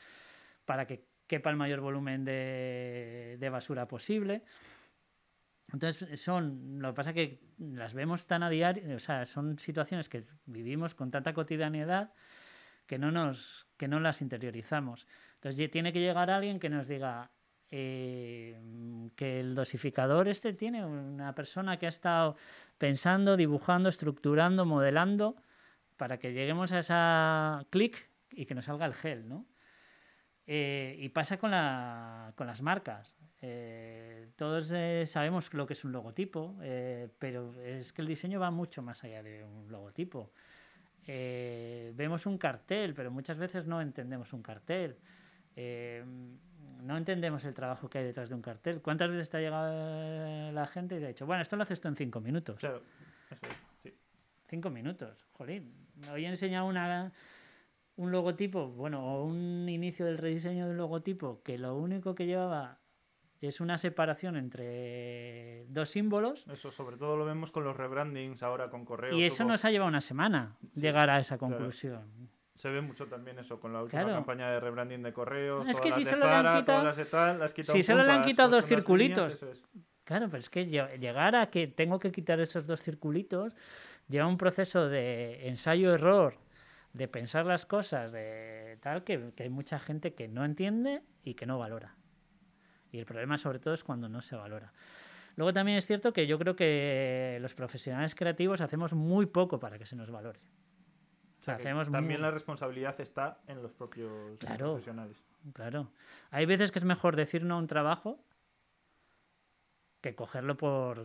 [0.64, 4.42] para que quepa el mayor volumen de, de basura posible.
[5.72, 9.58] Entonces, son, lo que pasa es que las vemos tan a diario, o sea, son
[9.58, 12.12] situaciones que vivimos con tanta cotidianidad
[12.86, 15.06] que no, nos, que no las interiorizamos.
[15.34, 17.30] Entonces, tiene que llegar alguien que nos diga
[17.70, 18.59] eh,
[19.16, 22.37] que el dosificador este tiene una persona que ha estado
[22.79, 25.37] pensando, dibujando, estructurando, modelando,
[25.96, 29.46] para que lleguemos a esa clic y que nos salga el gel, ¿no?
[30.46, 33.16] Eh, y pasa con, la, con las marcas.
[33.40, 36.57] Eh, todos eh, sabemos lo que es un logotipo,
[37.18, 40.33] pero es que el diseño va mucho más allá de un logotipo.
[41.07, 44.96] vemos un cartel, pero muchas veces no entendemos un cartel.
[46.85, 48.81] No entendemos el trabajo que hay detrás de un cartel.
[48.81, 51.81] ¿Cuántas veces te ha llegado la gente y te ha dicho, bueno, esto lo haces
[51.81, 52.59] tú en cinco minutos?
[52.59, 52.83] Claro,
[53.31, 53.94] eso es, sí.
[54.49, 55.73] Cinco minutos, jolín.
[56.12, 57.12] Hoy he enseñado una
[57.97, 62.27] un logotipo, bueno, o un inicio del rediseño de un logotipo que lo único que
[62.27, 62.79] llevaba
[63.40, 66.47] es una separación entre dos símbolos.
[66.49, 69.16] Eso sobre todo lo vemos con los rebrandings ahora con correos.
[69.16, 72.31] Y eso nos ha llevado una semana llegar a esa conclusión.
[72.64, 75.68] Se ve mucho también eso con la última campaña de rebranding de correos.
[75.68, 76.94] Es que si solo le han quitado,
[77.62, 79.38] si solo le han quitado dos circulitos.
[80.03, 83.55] Claro, pero es que llegar a que tengo que quitar esos dos circulitos
[84.09, 86.38] lleva un proceso de ensayo-error
[86.94, 91.44] de pensar las cosas de tal que, hay mucha gente que no entiende y que
[91.44, 91.94] no valora.
[92.90, 94.72] Y el problema sobre todo es cuando no se valora.
[95.37, 99.79] Luego también es cierto que yo creo que los profesionales creativos hacemos muy poco para
[99.79, 100.40] que se nos valore.
[101.50, 105.16] Hacemos también la responsabilidad está en los propios profesionales.
[105.52, 105.90] Claro.
[106.30, 108.18] Hay veces que es mejor decir no a un trabajo
[110.00, 111.02] que cogerlo por,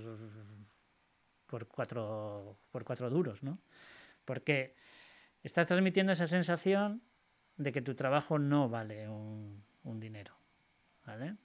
[1.47, 3.59] por, cuatro, por cuatro duros, ¿no?
[4.25, 4.75] Porque
[5.43, 7.01] estás transmitiendo esa sensación
[7.57, 9.63] de que tu trabajo no vale un,
[9.99, 10.35] dinero.
[11.05, 11.35] ¿Vale?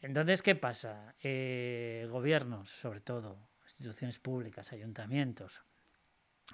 [0.00, 1.14] Entonces, ¿qué pasa?
[1.20, 5.64] Eh, gobiernos, sobre todo, instituciones públicas, ayuntamientos,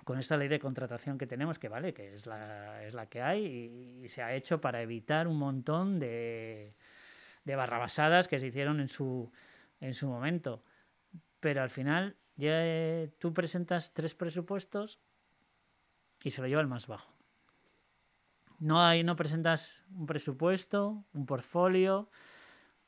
[0.05, 3.23] con esta ley de contratación que tenemos, que vale, que es la, es la que
[3.23, 6.75] hay y, se ha hecho para evitar un montón de,
[7.45, 9.31] de barrabasadas que se hicieron en su,
[9.81, 10.65] en su momento.
[11.41, 14.99] Pero al final, ya eh, tú presentas tres presupuestos
[16.23, 17.13] y se lo lleva el más bajo.
[18.59, 22.09] No, hay, no presentas un presupuesto, un portfolio,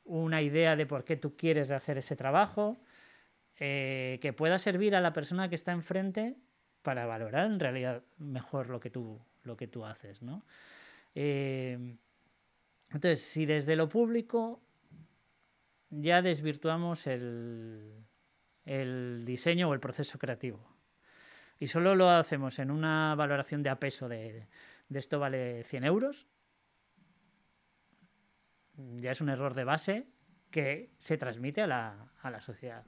[0.05, 2.77] una idea de por qué tú quieres hacer ese trabajo,
[3.57, 6.37] eh, que pueda servir a la persona que está enfrente
[6.85, 10.21] para valorar en realidad mejor lo que tú, lo que tú haces.
[10.21, 10.45] ¿no?
[11.15, 11.97] Eh,
[12.91, 14.61] entonces, si desde lo público
[15.89, 18.05] ya desvirtuamos el,
[18.65, 20.63] el diseño o el proceso creativo,
[21.59, 24.47] y solo lo hacemos en una valoración de apeso de,
[24.87, 26.27] de esto vale 100 euros,
[28.77, 30.07] ya es un error de base
[30.51, 32.85] que se transmite a la, a la sociedad.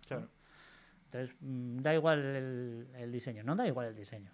[1.07, 4.31] Entonces, mm, da igual el, el, diseño, no da igual el diseño.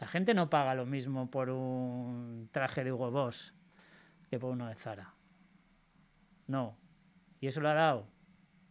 [0.00, 3.54] La gente no paga lo mismo por un traje de Hugo Boss
[4.30, 5.14] que por uno de Zara.
[6.46, 6.76] No.
[7.40, 8.06] Y eso lo ha dado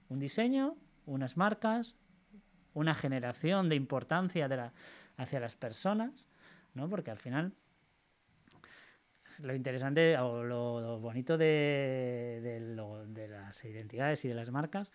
[0.09, 1.95] un diseño, unas marcas,
[2.73, 4.47] una generación de importancia
[5.17, 6.27] hacia las personas,
[6.73, 6.89] ¿no?
[6.89, 7.53] Porque al final
[9.39, 12.71] lo interesante o lo, bonito de,
[13.29, 14.91] las identidades y de las marcas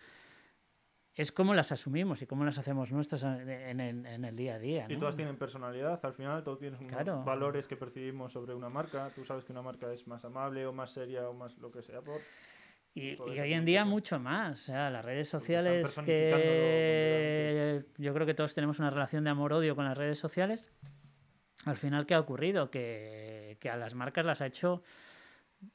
[1.15, 4.85] es cómo las asumimos y cómo las hacemos nuestras en, el día a día.
[4.89, 9.09] Y todas tienen personalidad, al final todos tienes unos valores que percibimos sobre una marca.
[9.15, 11.81] Tú sabes que una marca es más amable o más seria o más lo que
[11.81, 12.19] sea por
[12.95, 14.59] y, hoy en día mucho más.
[14.59, 19.75] O sea, las redes sociales que yo creo que todos tenemos una relación de amor-odio
[19.75, 20.71] con las redes sociales.
[21.65, 22.69] Al final, ¿qué ha ocurrido?
[22.69, 24.83] Que, que, a las marcas las ha hecho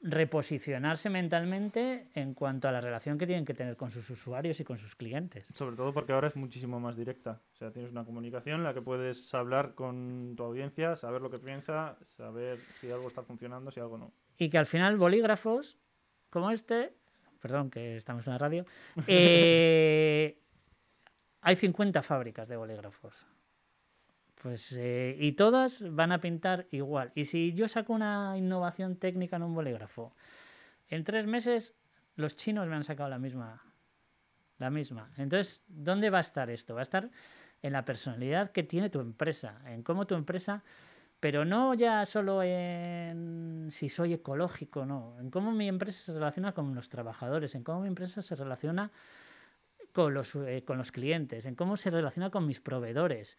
[0.01, 4.63] reposicionarse mentalmente en cuanto a la relación que tienen que tener con sus usuarios y
[4.63, 5.47] con sus clientes.
[5.53, 7.41] Sobre todo porque ahora es muchísimo más directa.
[7.53, 11.29] O sea, tienes una comunicación en la que puedes hablar con tu audiencia, saber lo
[11.29, 14.11] que piensa, saber si algo está funcionando, si algo no.
[14.37, 15.77] Y que al final bolígrafos
[16.29, 16.93] como este
[17.39, 18.65] perdón, que estamos en la radio,
[19.07, 20.37] eh,
[21.41, 23.13] hay 50 fábricas de bolígrafos.
[24.41, 27.11] Pues, eh, y todas van a pintar igual.
[27.15, 30.15] Y si yo saco una innovación técnica en un bolígrafo,
[30.87, 31.75] en tres meses
[32.15, 33.61] los chinos me han sacado la misma.
[34.57, 35.11] La misma.
[35.17, 36.73] Entonces, ¿dónde va a estar esto?
[36.73, 37.09] Va a estar
[37.61, 40.63] en la personalidad que tiene tu empresa, en cómo tu empresa
[41.19, 46.53] pero no ya solo en si soy ecológico, no, en cómo mi empresa se relaciona
[46.53, 48.91] con los trabajadores, en cómo mi empresa se relaciona
[49.91, 53.37] con los, eh, con los clientes, en cómo se relaciona con mis proveedores,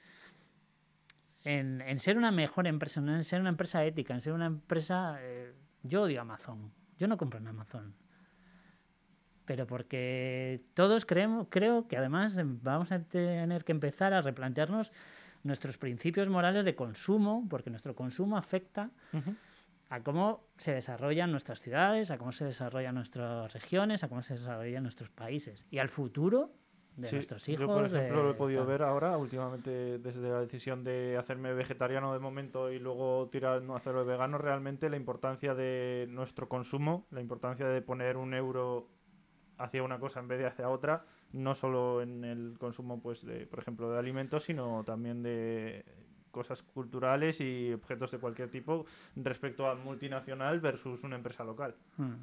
[1.45, 5.17] en, en, ser una mejor empresa, en ser una empresa ética, en ser una empresa
[5.21, 6.73] eh, Yo odio Amazon.
[6.99, 7.95] Yo no compro en Amazon.
[9.47, 14.93] Pero porque todos creemos, creo que además vamos a tener que empezar a replantearnos
[15.43, 18.91] nuestros principios morales de consumo, porque nuestro consumo afecta
[19.89, 24.35] a cómo se desarrollan nuestras ciudades, a cómo se desarrollan nuestras regiones, a cómo se
[24.35, 26.53] desarrollan nuestros países y al futuro
[26.97, 27.61] de nuestros hijos.
[27.61, 32.13] Yo, por ejemplo, lo he podido ver ahora, últimamente, desde la decisión de hacerme vegetariano
[32.13, 37.21] de momento y luego tirar no hacerlo vegano, realmente la importancia de nuestro consumo, la
[37.21, 38.89] importancia de poner un euro
[39.59, 43.47] hacia una cosa en vez de hacia otra, no solo en el consumo, pues, de,
[43.47, 45.85] por ejemplo, de alimentos, sino también de
[46.31, 48.87] cosas culturales y objetos de cualquier tipo
[49.17, 51.75] respecto a multinacional versus una empresa local.
[51.97, 52.15] Hmm.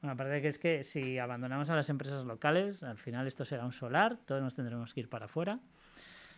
[0.00, 3.64] Bueno, aparte que es que si abandonamos a las empresas locales, al final esto será
[3.64, 5.58] un solar, todos nos tendremos que ir para afuera,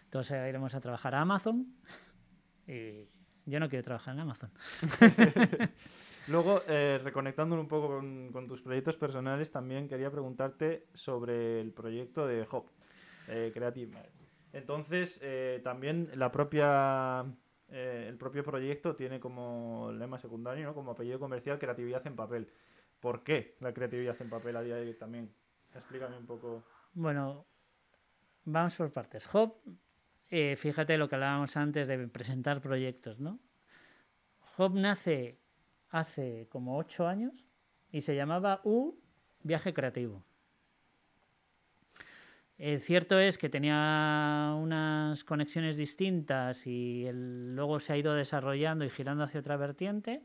[0.09, 1.67] todos iremos a trabajar a Amazon
[2.67, 3.07] y
[3.45, 4.51] yo no quiero trabajar en Amazon.
[6.29, 7.89] Luego, eh, reconectándolo un poco
[8.33, 12.67] con, tus proyectos personales, también quería preguntarte sobre el proyecto de Hop,
[13.29, 13.97] eh, Creative
[14.53, 17.25] Entonces, eh, también la propia,
[17.69, 20.75] eh, el propio proyecto tiene como lema secundario, ¿no?
[20.75, 22.49] como apellido comercial, creatividad en papel.
[23.01, 25.35] ¿Por qué la creatividad en papel a día de hoy también?
[25.75, 26.63] Explícame un poco.
[26.93, 27.47] Bueno,
[28.45, 29.29] vamos por partes.
[29.35, 29.55] Hop,
[30.29, 33.41] fíjate lo que hablábamos antes de presentar proyectos, ¿no?
[34.57, 35.39] Hop nace
[35.91, 37.47] hace como ocho años
[37.91, 39.01] y se llamaba U
[39.43, 40.23] Viaje Creativo.
[42.59, 48.91] Eh, cierto es que tenía unas conexiones distintas y luego se ha ido desarrollando y
[48.91, 50.23] girando hacia otra vertiente,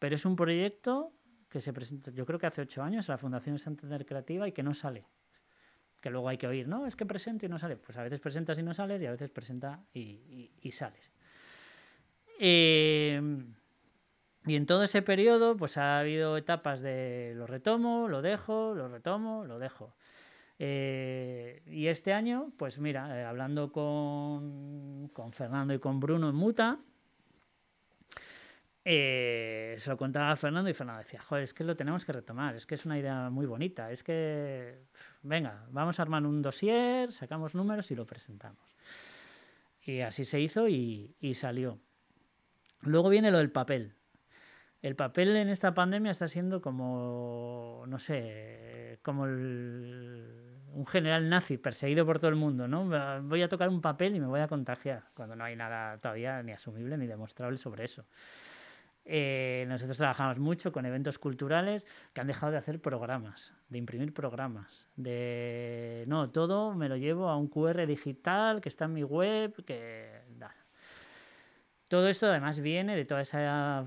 [0.00, 1.12] pero es un proyecto
[1.50, 4.52] que se presenta, yo creo que hace ocho años, a la Fundación Santander Creativa y
[4.52, 5.04] que no sale.
[6.00, 7.76] Que luego hay que oír, no, es que presento y no sale.
[7.76, 11.12] Pues a veces presentas y no sales y a veces presenta y, y sales.
[12.38, 13.20] Eh,
[14.46, 18.88] y en todo ese periodo, pues ha habido etapas de lo retomo, lo dejo, lo
[18.88, 19.94] retomo, lo dejo.
[20.58, 26.34] Eh, y este año, pues mira, eh, hablando con, con, Fernando y con Bruno en
[26.36, 26.78] Muta,
[28.84, 32.12] eh, se lo contaba a Fernando y Fernando decía, joder, es que lo tenemos que
[32.12, 34.86] retomar, es que es una idea muy bonita, es que,
[35.22, 38.76] venga, vamos a armar un dossier, sacamos números y lo presentamos.
[39.82, 41.78] Y así se hizo y, salió.
[42.82, 43.94] Luego viene lo del papel.
[44.80, 52.06] El papel en esta pandemia está siendo como, no sé, como un general nazi perseguido
[52.06, 52.86] por todo el mundo, ¿no?
[53.24, 56.42] Voy a tocar un papel y me voy a contagiar, cuando no hay nada todavía
[56.42, 58.06] ni asumible ni demostrable sobre eso.
[59.12, 64.14] Eh, nosotros trabajamos mucho con eventos culturales que han dejado de hacer programas, de imprimir
[64.14, 69.02] programas, de no, todo me lo llevo a un QR digital que está en mi
[69.02, 70.22] web, que
[71.88, 73.84] Todo esto además viene de toda esa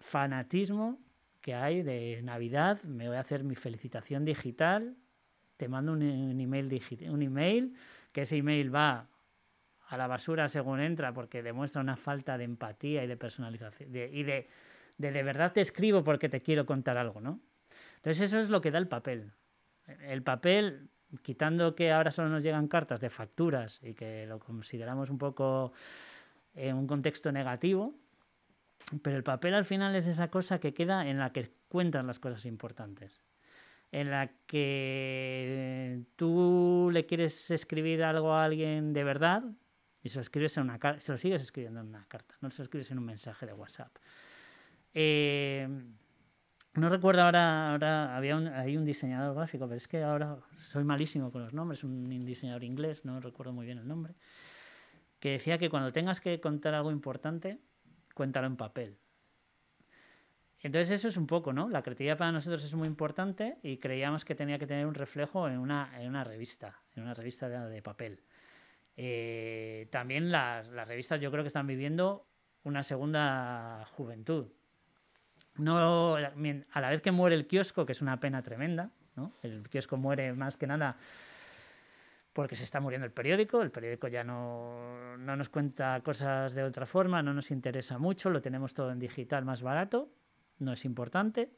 [0.00, 0.98] fanatismo
[1.40, 4.96] que hay de Navidad, me voy a hacer mi felicitación digital,
[5.56, 6.02] te mando un,
[6.40, 7.76] email, un email,
[8.10, 9.06] que ese email va
[9.92, 14.22] a la basura según entra porque demuestra una falta de empatía y de personalización y
[14.22, 14.48] de,
[14.96, 17.40] de verdad te escribo porque te quiero contar algo, ¿no?
[17.96, 19.32] Entonces eso es lo que da el papel.
[20.00, 20.88] El papel,
[21.20, 25.74] quitando que ahora solo nos llegan cartas de facturas y que lo consideramos un poco
[26.54, 27.94] en un contexto negativo,
[29.02, 32.18] pero el papel al final es esa cosa que queda en la que cuentan las
[32.18, 33.22] cosas importantes.
[33.90, 39.44] En la que tú le quieres escribir algo a alguien de verdad
[40.02, 42.58] y se lo, escribes en una se lo sigues escribiendo en una carta, no se
[42.58, 43.94] lo escribes en un mensaje de WhatsApp.
[44.94, 45.68] Eh,
[46.74, 51.42] no recuerdo ahora, había un, un diseñador gráfico, pero es que ahora soy malísimo con
[51.42, 54.14] los nombres, un diseñador inglés, no recuerdo muy bien el nombre,
[55.20, 57.58] que decía que cuando tengas que contar algo importante,
[58.14, 58.96] cuéntalo en papel.
[60.62, 61.68] Entonces eso es un poco, ¿no?
[61.68, 65.48] La creatividad para nosotros es muy importante y creíamos que tenía que tener un reflejo
[65.48, 68.20] en una, en una revista, en una revista de, papel.
[68.96, 72.26] Eh, también las, revistas yo creo que están viviendo
[72.64, 74.48] una segunda juventud.
[75.56, 79.32] No, a la vez que muere el kiosco, que es una pena tremenda, ¿no?
[79.42, 80.96] El kiosco muere más que nada
[82.32, 86.62] porque se está muriendo el periódico, el periódico ya no, no, nos cuenta cosas de
[86.62, 90.08] otra forma, no nos interesa mucho, lo tenemos todo en digital más barato,
[90.58, 91.50] no es importante,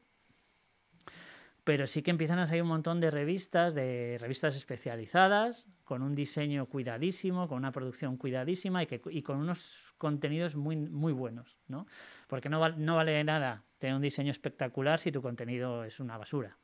[1.65, 6.15] pero sí que empiezan a salir un montón de revistas, de revistas especializadas, con un
[6.15, 11.59] diseño cuidadísimo, con una producción cuidadísima y, que, y con unos contenidos muy, muy buenos,
[11.67, 11.87] ¿no?
[12.29, 16.59] Porque no, no vale nada tener un diseño espectacular si tu contenido es una basura.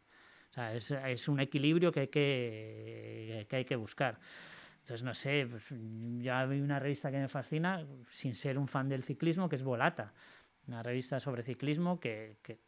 [0.51, 4.19] O sea, es, es un equilibrio que hay que, que hay que buscar.
[4.81, 5.65] Entonces, no sé, pues,
[6.19, 9.63] ya hay una revista que me fascina, sin ser un fan del ciclismo, que es
[9.63, 10.13] Volata.
[10.67, 12.59] Una revista sobre ciclismo que, que,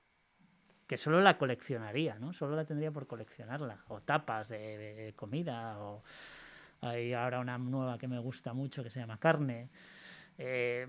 [0.96, 2.32] solo la coleccionaría, ¿no?
[2.32, 3.84] Solo la tendría por coleccionarla.
[3.88, 6.02] O tapas de, comida, o
[6.80, 9.70] hay ahora una nueva que me gusta mucho que se llama Carne.
[10.38, 10.88] Eh,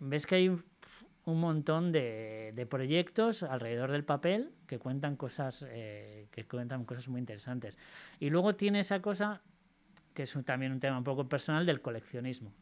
[0.00, 6.28] ves que hay un montón de, de, proyectos alrededor del papel que cuentan cosas eh,
[6.30, 7.78] que cuentan cosas muy interesantes
[8.20, 9.40] y luego tiene esa cosa
[10.12, 12.52] que es también un tema un poco personal del coleccionismo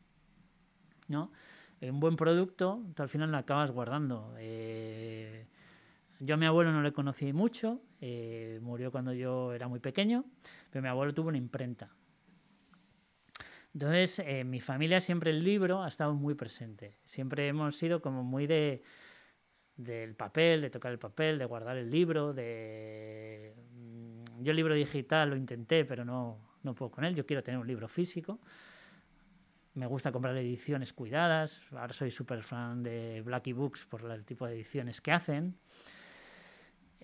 [1.08, 1.32] no
[1.80, 5.46] un buen producto tú al final lo acabas guardando eh,
[6.24, 10.24] yo a mi abuelo no le conocí mucho eh, murió cuando yo era muy pequeño
[10.70, 11.90] pero mi abuelo tuvo una imprenta
[13.74, 16.98] entonces, en eh, mi familia siempre el libro ha estado muy presente.
[17.04, 18.82] Siempre hemos sido como muy de
[19.76, 23.54] del papel, de tocar el papel, de guardar el libro, de...
[23.72, 27.14] Mm, yo el libro digital lo intenté, pero no, no puedo con él.
[27.14, 28.38] Yo quiero tener un libro físico.
[29.74, 31.62] Me gusta comprar ediciones cuidadas.
[31.72, 35.56] Ahora soy súper fan de Blacky Books por el tipo de ediciones que hacen.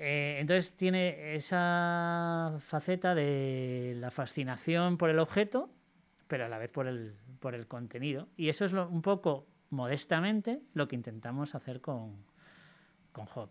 [0.01, 5.71] Eh, entonces tiene esa faceta de la fascinación por el objeto
[6.29, 8.29] pero a la vez por el, por el contenido.
[8.37, 12.25] Y eso es un poco modestamente lo que intentamos hacer con,
[13.11, 13.51] con Hop.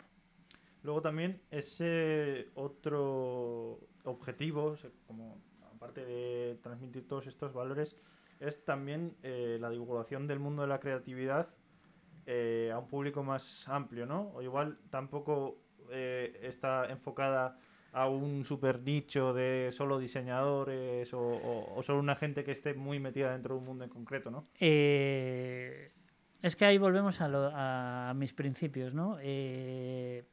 [0.84, 4.76] Luego también ese otro objetivo,
[5.08, 5.42] como
[5.76, 7.98] aparte de transmitir todos estos valores,
[8.40, 11.50] es también eh, la divulgación del mundo de la creatividad
[12.28, 14.32] eh, a un público más amplio, ¿no?
[14.36, 15.58] O igual tampoco
[15.92, 17.58] eh, está enfocada
[17.94, 23.32] a un super nicho de solo diseñadores o, solo una gente que esté muy metida
[23.32, 24.44] dentro de un mundo en concreto, ¿no?
[24.60, 25.92] Eh,
[26.42, 29.18] es que ahí volvemos a, mis principios, ¿no?
[29.22, 30.26] Eh,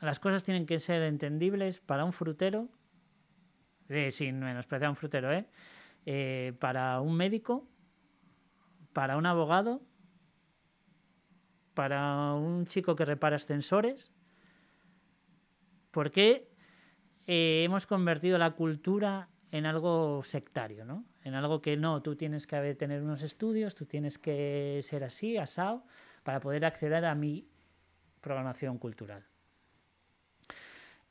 [0.00, 2.68] las cosas tienen que ser entendibles para un frutero,
[3.88, 6.54] eh, sin menospreciar un frutero, ¿eh?
[6.58, 7.66] para un médico,
[8.92, 9.80] para un abogado,
[11.74, 14.12] para un chico que repara ascensores.
[15.90, 16.48] ¿Por qué
[17.26, 21.04] eh, hemos convertido la cultura en algo sectario, ¿no?
[21.22, 25.36] En algo que no, tú tienes que tener unos estudios, tú tienes que ser así,
[25.36, 25.84] asado,
[26.22, 27.48] para poder acceder a mi
[28.20, 29.24] programación cultural.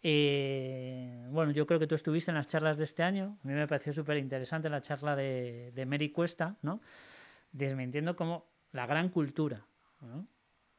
[0.01, 3.37] Eh, bueno, yo creo que tú estuviste en las charlas de este año.
[3.43, 6.81] A mí me pareció súper interesante la charla de, Mary Cuesta, ¿no?
[7.51, 9.65] Desmintiendo como la gran cultura.
[10.01, 10.25] ¿no?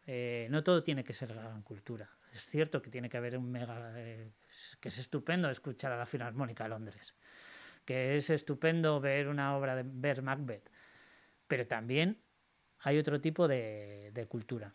[0.06, 2.08] Eh, no todo tiene que ser gran cultura.
[2.32, 3.92] Es cierto que tiene que haber un mega
[4.80, 7.14] que es estupendo escuchar a la Filarmónica de Londres,
[7.84, 10.70] que es estupendo ver una obra de ver Macbeth,
[11.46, 12.18] pero también
[12.80, 14.74] hay otro tipo de, cultura.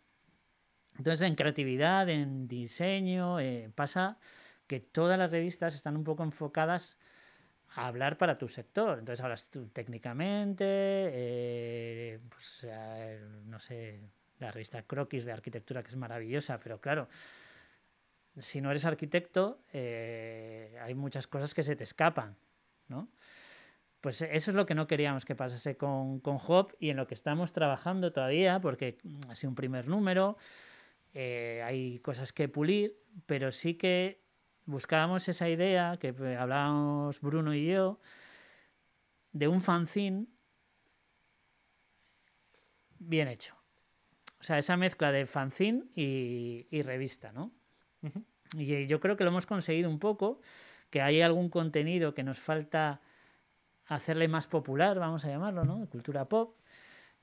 [0.97, 4.17] Entonces, en creatividad, en diseño, eh, pasa
[4.67, 6.97] que todas las revistas están un poco enfocadas
[7.75, 8.99] a hablar para tu sector.
[8.99, 13.99] Entonces hablas tú técnicamente, eh, pues, eh, no sé,
[14.39, 17.09] la revista Croquis de arquitectura que es maravillosa, pero claro,
[18.37, 22.35] si no eres arquitecto, eh, hay muchas cosas que se te escapan,
[22.87, 23.09] ¿no?
[24.01, 27.07] Pues eso es lo que no queríamos que pasase con, con Hop y en lo
[27.07, 28.97] que estamos trabajando todavía, porque
[29.29, 30.37] ha sido un primer número,
[31.13, 34.21] eh, hay cosas que pulir, pero sí que
[34.65, 37.99] buscábamos esa idea que hablábamos Bruno y yo
[39.31, 40.27] de un fanzine
[42.99, 43.55] bien hecho.
[44.39, 47.51] O sea, esa mezcla de fanzine y revista, ¿no?
[48.57, 50.39] Y yo creo que lo hemos conseguido un poco,
[50.89, 53.01] que hay algún contenido que nos falta
[53.87, 55.87] hacerle más popular, vamos a llamarlo, ¿no?
[55.89, 56.55] Cultura pop.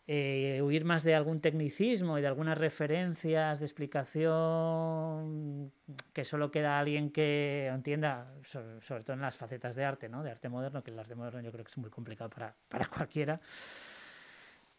[0.09, 5.71] Eh, huir más de algún tecnicismo y de algunas referencias de explicación
[6.13, 10.25] que solo queda alguien que entienda, sobre, todo en las facetas de arte, ¿no?
[10.25, 12.87] de arte moderno, que el arte moderno yo creo que es muy complicado para, para
[12.87, 13.41] cualquiera,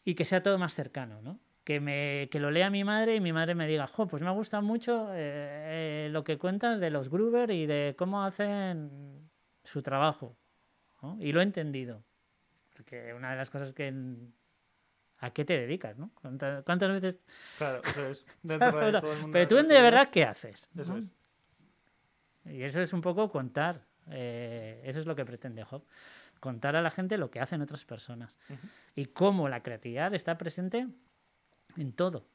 [0.03, 1.21] y que sea todo más cercano.
[1.21, 1.39] ¿no?
[1.63, 4.29] Que, me, que lo lea mi madre y mi madre me diga, jo, pues me
[4.29, 9.29] ha gustado mucho eh, eh, lo que cuentas de los Gruber y de cómo hacen
[9.63, 10.35] su trabajo.
[11.19, 12.01] Y lo he entendido.
[12.75, 13.93] Porque una de las cosas que...
[15.19, 15.97] ¿A qué te dedicas?
[15.97, 16.11] ¿no?
[16.21, 17.19] ¿Cuántas, veces...
[17.57, 18.25] Claro, eso es.
[19.31, 20.69] Pero tú de verdad, ¿qué haces?
[20.77, 21.05] Eso es.
[22.45, 23.85] Y eso es un poco contar.
[24.09, 25.85] Eh, eso es lo que pretende Job.
[26.39, 28.35] Contar a la gente lo que hacen otras personas.
[28.95, 30.87] Y cómo la creatividad está presente
[31.77, 32.25] en todo.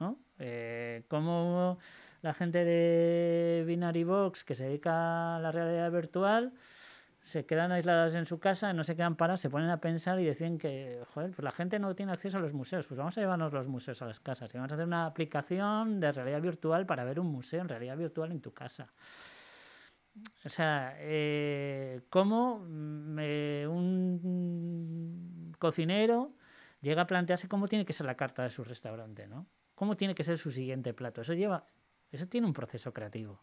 [0.00, 0.18] ¿no?
[0.38, 1.78] Eh, como
[2.22, 6.52] la gente de Binary Box que se dedica a la realidad virtual
[7.20, 10.24] se quedan aisladas en su casa, no se quedan paradas, se ponen a pensar y
[10.24, 13.20] deciden que, joder, pues la gente no tiene acceso a los museos, pues vamos a
[13.20, 16.86] llevarnos los museos a las casas y vamos a hacer una aplicación de realidad virtual
[16.86, 18.88] para ver un museo en realidad virtual en tu casa.
[20.44, 26.32] O sea, eh, como mm, eh, un cocinero
[26.80, 29.46] llega a plantearse cómo tiene que ser la carta de su restaurante, ¿no?
[29.78, 31.20] cómo tiene que ser su siguiente plato.
[31.20, 31.64] Eso lleva,
[32.10, 33.40] eso tiene un proceso creativo.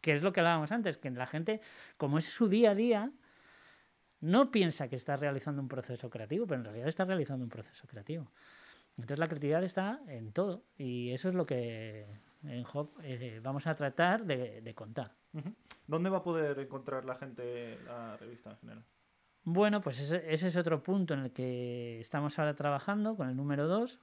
[0.00, 1.60] Que es lo que hablábamos antes, que la gente,
[1.96, 3.10] como es su día a día,
[4.20, 7.88] no piensa que está realizando un proceso creativo, pero en realidad está realizando un proceso
[7.88, 8.30] creativo.
[8.90, 12.06] Entonces la creatividad está en todo y eso es lo que
[12.44, 15.16] en Hop eh, vamos a tratar de, contar.
[15.88, 18.84] ¿Dónde va a poder encontrar la gente la revista en general?
[19.50, 23.66] Bueno, pues ese, es otro punto en el que estamos ahora trabajando con el número
[23.66, 23.98] 2,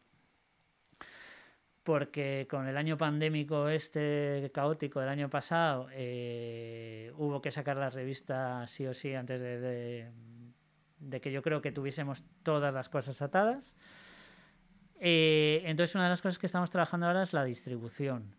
[1.84, 7.92] porque con el año pandémico este caótico del año pasado eh, hubo que sacar la
[7.92, 10.10] revista sí o sí antes de,
[11.22, 13.76] que yo creo que tuviésemos todas las cosas atadas.
[15.00, 18.34] Eh, entonces una de las cosas que estamos trabajando ahora es la distribución.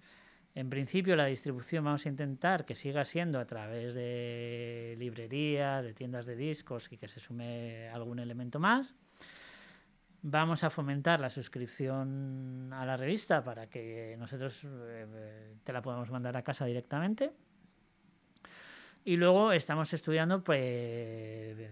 [0.57, 5.93] En principio la distribución vamos a intentar que siga siendo a través de librerías, de
[5.93, 8.95] tiendas de discos y que se sume algún elemento más.
[10.23, 16.11] Vamos a fomentar la suscripción a la revista para que nosotros eh, te la podamos
[16.11, 17.35] mandar a casa directamente.
[19.05, 21.71] Y luego estamos estudiando pues,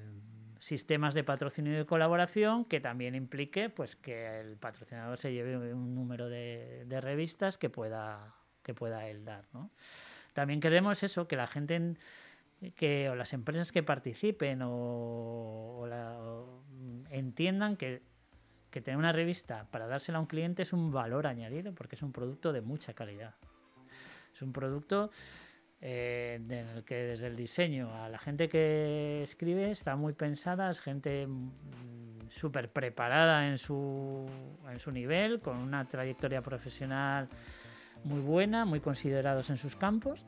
[0.60, 5.72] sistemas de patrocinio y de colaboración que también implique pues, que el patrocinador se lleve
[5.72, 9.44] un número de, revistas que pueda, que pueda él dar.
[10.32, 11.94] También queremos eso, que la gente
[12.74, 15.88] que, o las empresas que participen o,
[17.10, 18.02] entiendan que
[18.74, 22.02] que tener una revista para dársela a un cliente es un valor añadido porque es
[22.02, 23.36] un producto de mucha calidad.
[24.34, 25.12] Es un producto
[25.80, 30.68] eh, en el que desde el diseño a la gente que escribe está muy pensada,
[30.70, 34.26] es gente mm, súper preparada en su,
[34.68, 37.28] en su nivel, con una trayectoria profesional
[38.04, 40.26] muy buena, muy considerados en sus campos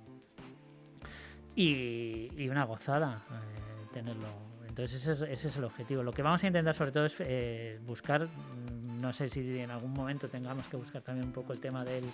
[1.55, 4.47] y, una gozada eh, tenerlo
[4.77, 6.03] entonces ese es, el objetivo.
[6.03, 9.71] Lo que vamos a intentar sobre todo es eh, buscar, mm, no sé si en
[9.71, 12.05] algún momento tengamos que buscar también un poco el tema del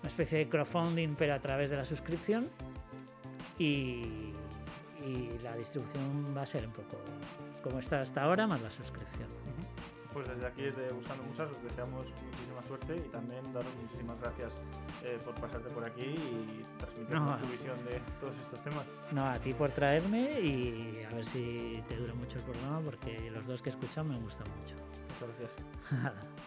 [0.00, 2.48] una especie de crowdfunding pero a través de la suscripción
[3.58, 4.32] y,
[5.42, 6.98] la distribución va a ser un poco
[7.62, 9.28] como está hasta ahora más la suscripción.
[10.18, 14.52] Pues desde aquí, desde Buscando Musas, os deseamos muchísima suerte y también daros muchísimas gracias
[15.04, 18.84] eh, por pasarte por aquí y transmitir tu visión de todos estos temas.
[19.12, 23.30] No, a ti por traerme y a ver si te dura mucho el programa porque
[23.30, 24.74] los dos que he escuchado me gustan mucho.
[25.20, 26.24] Muchas gracias.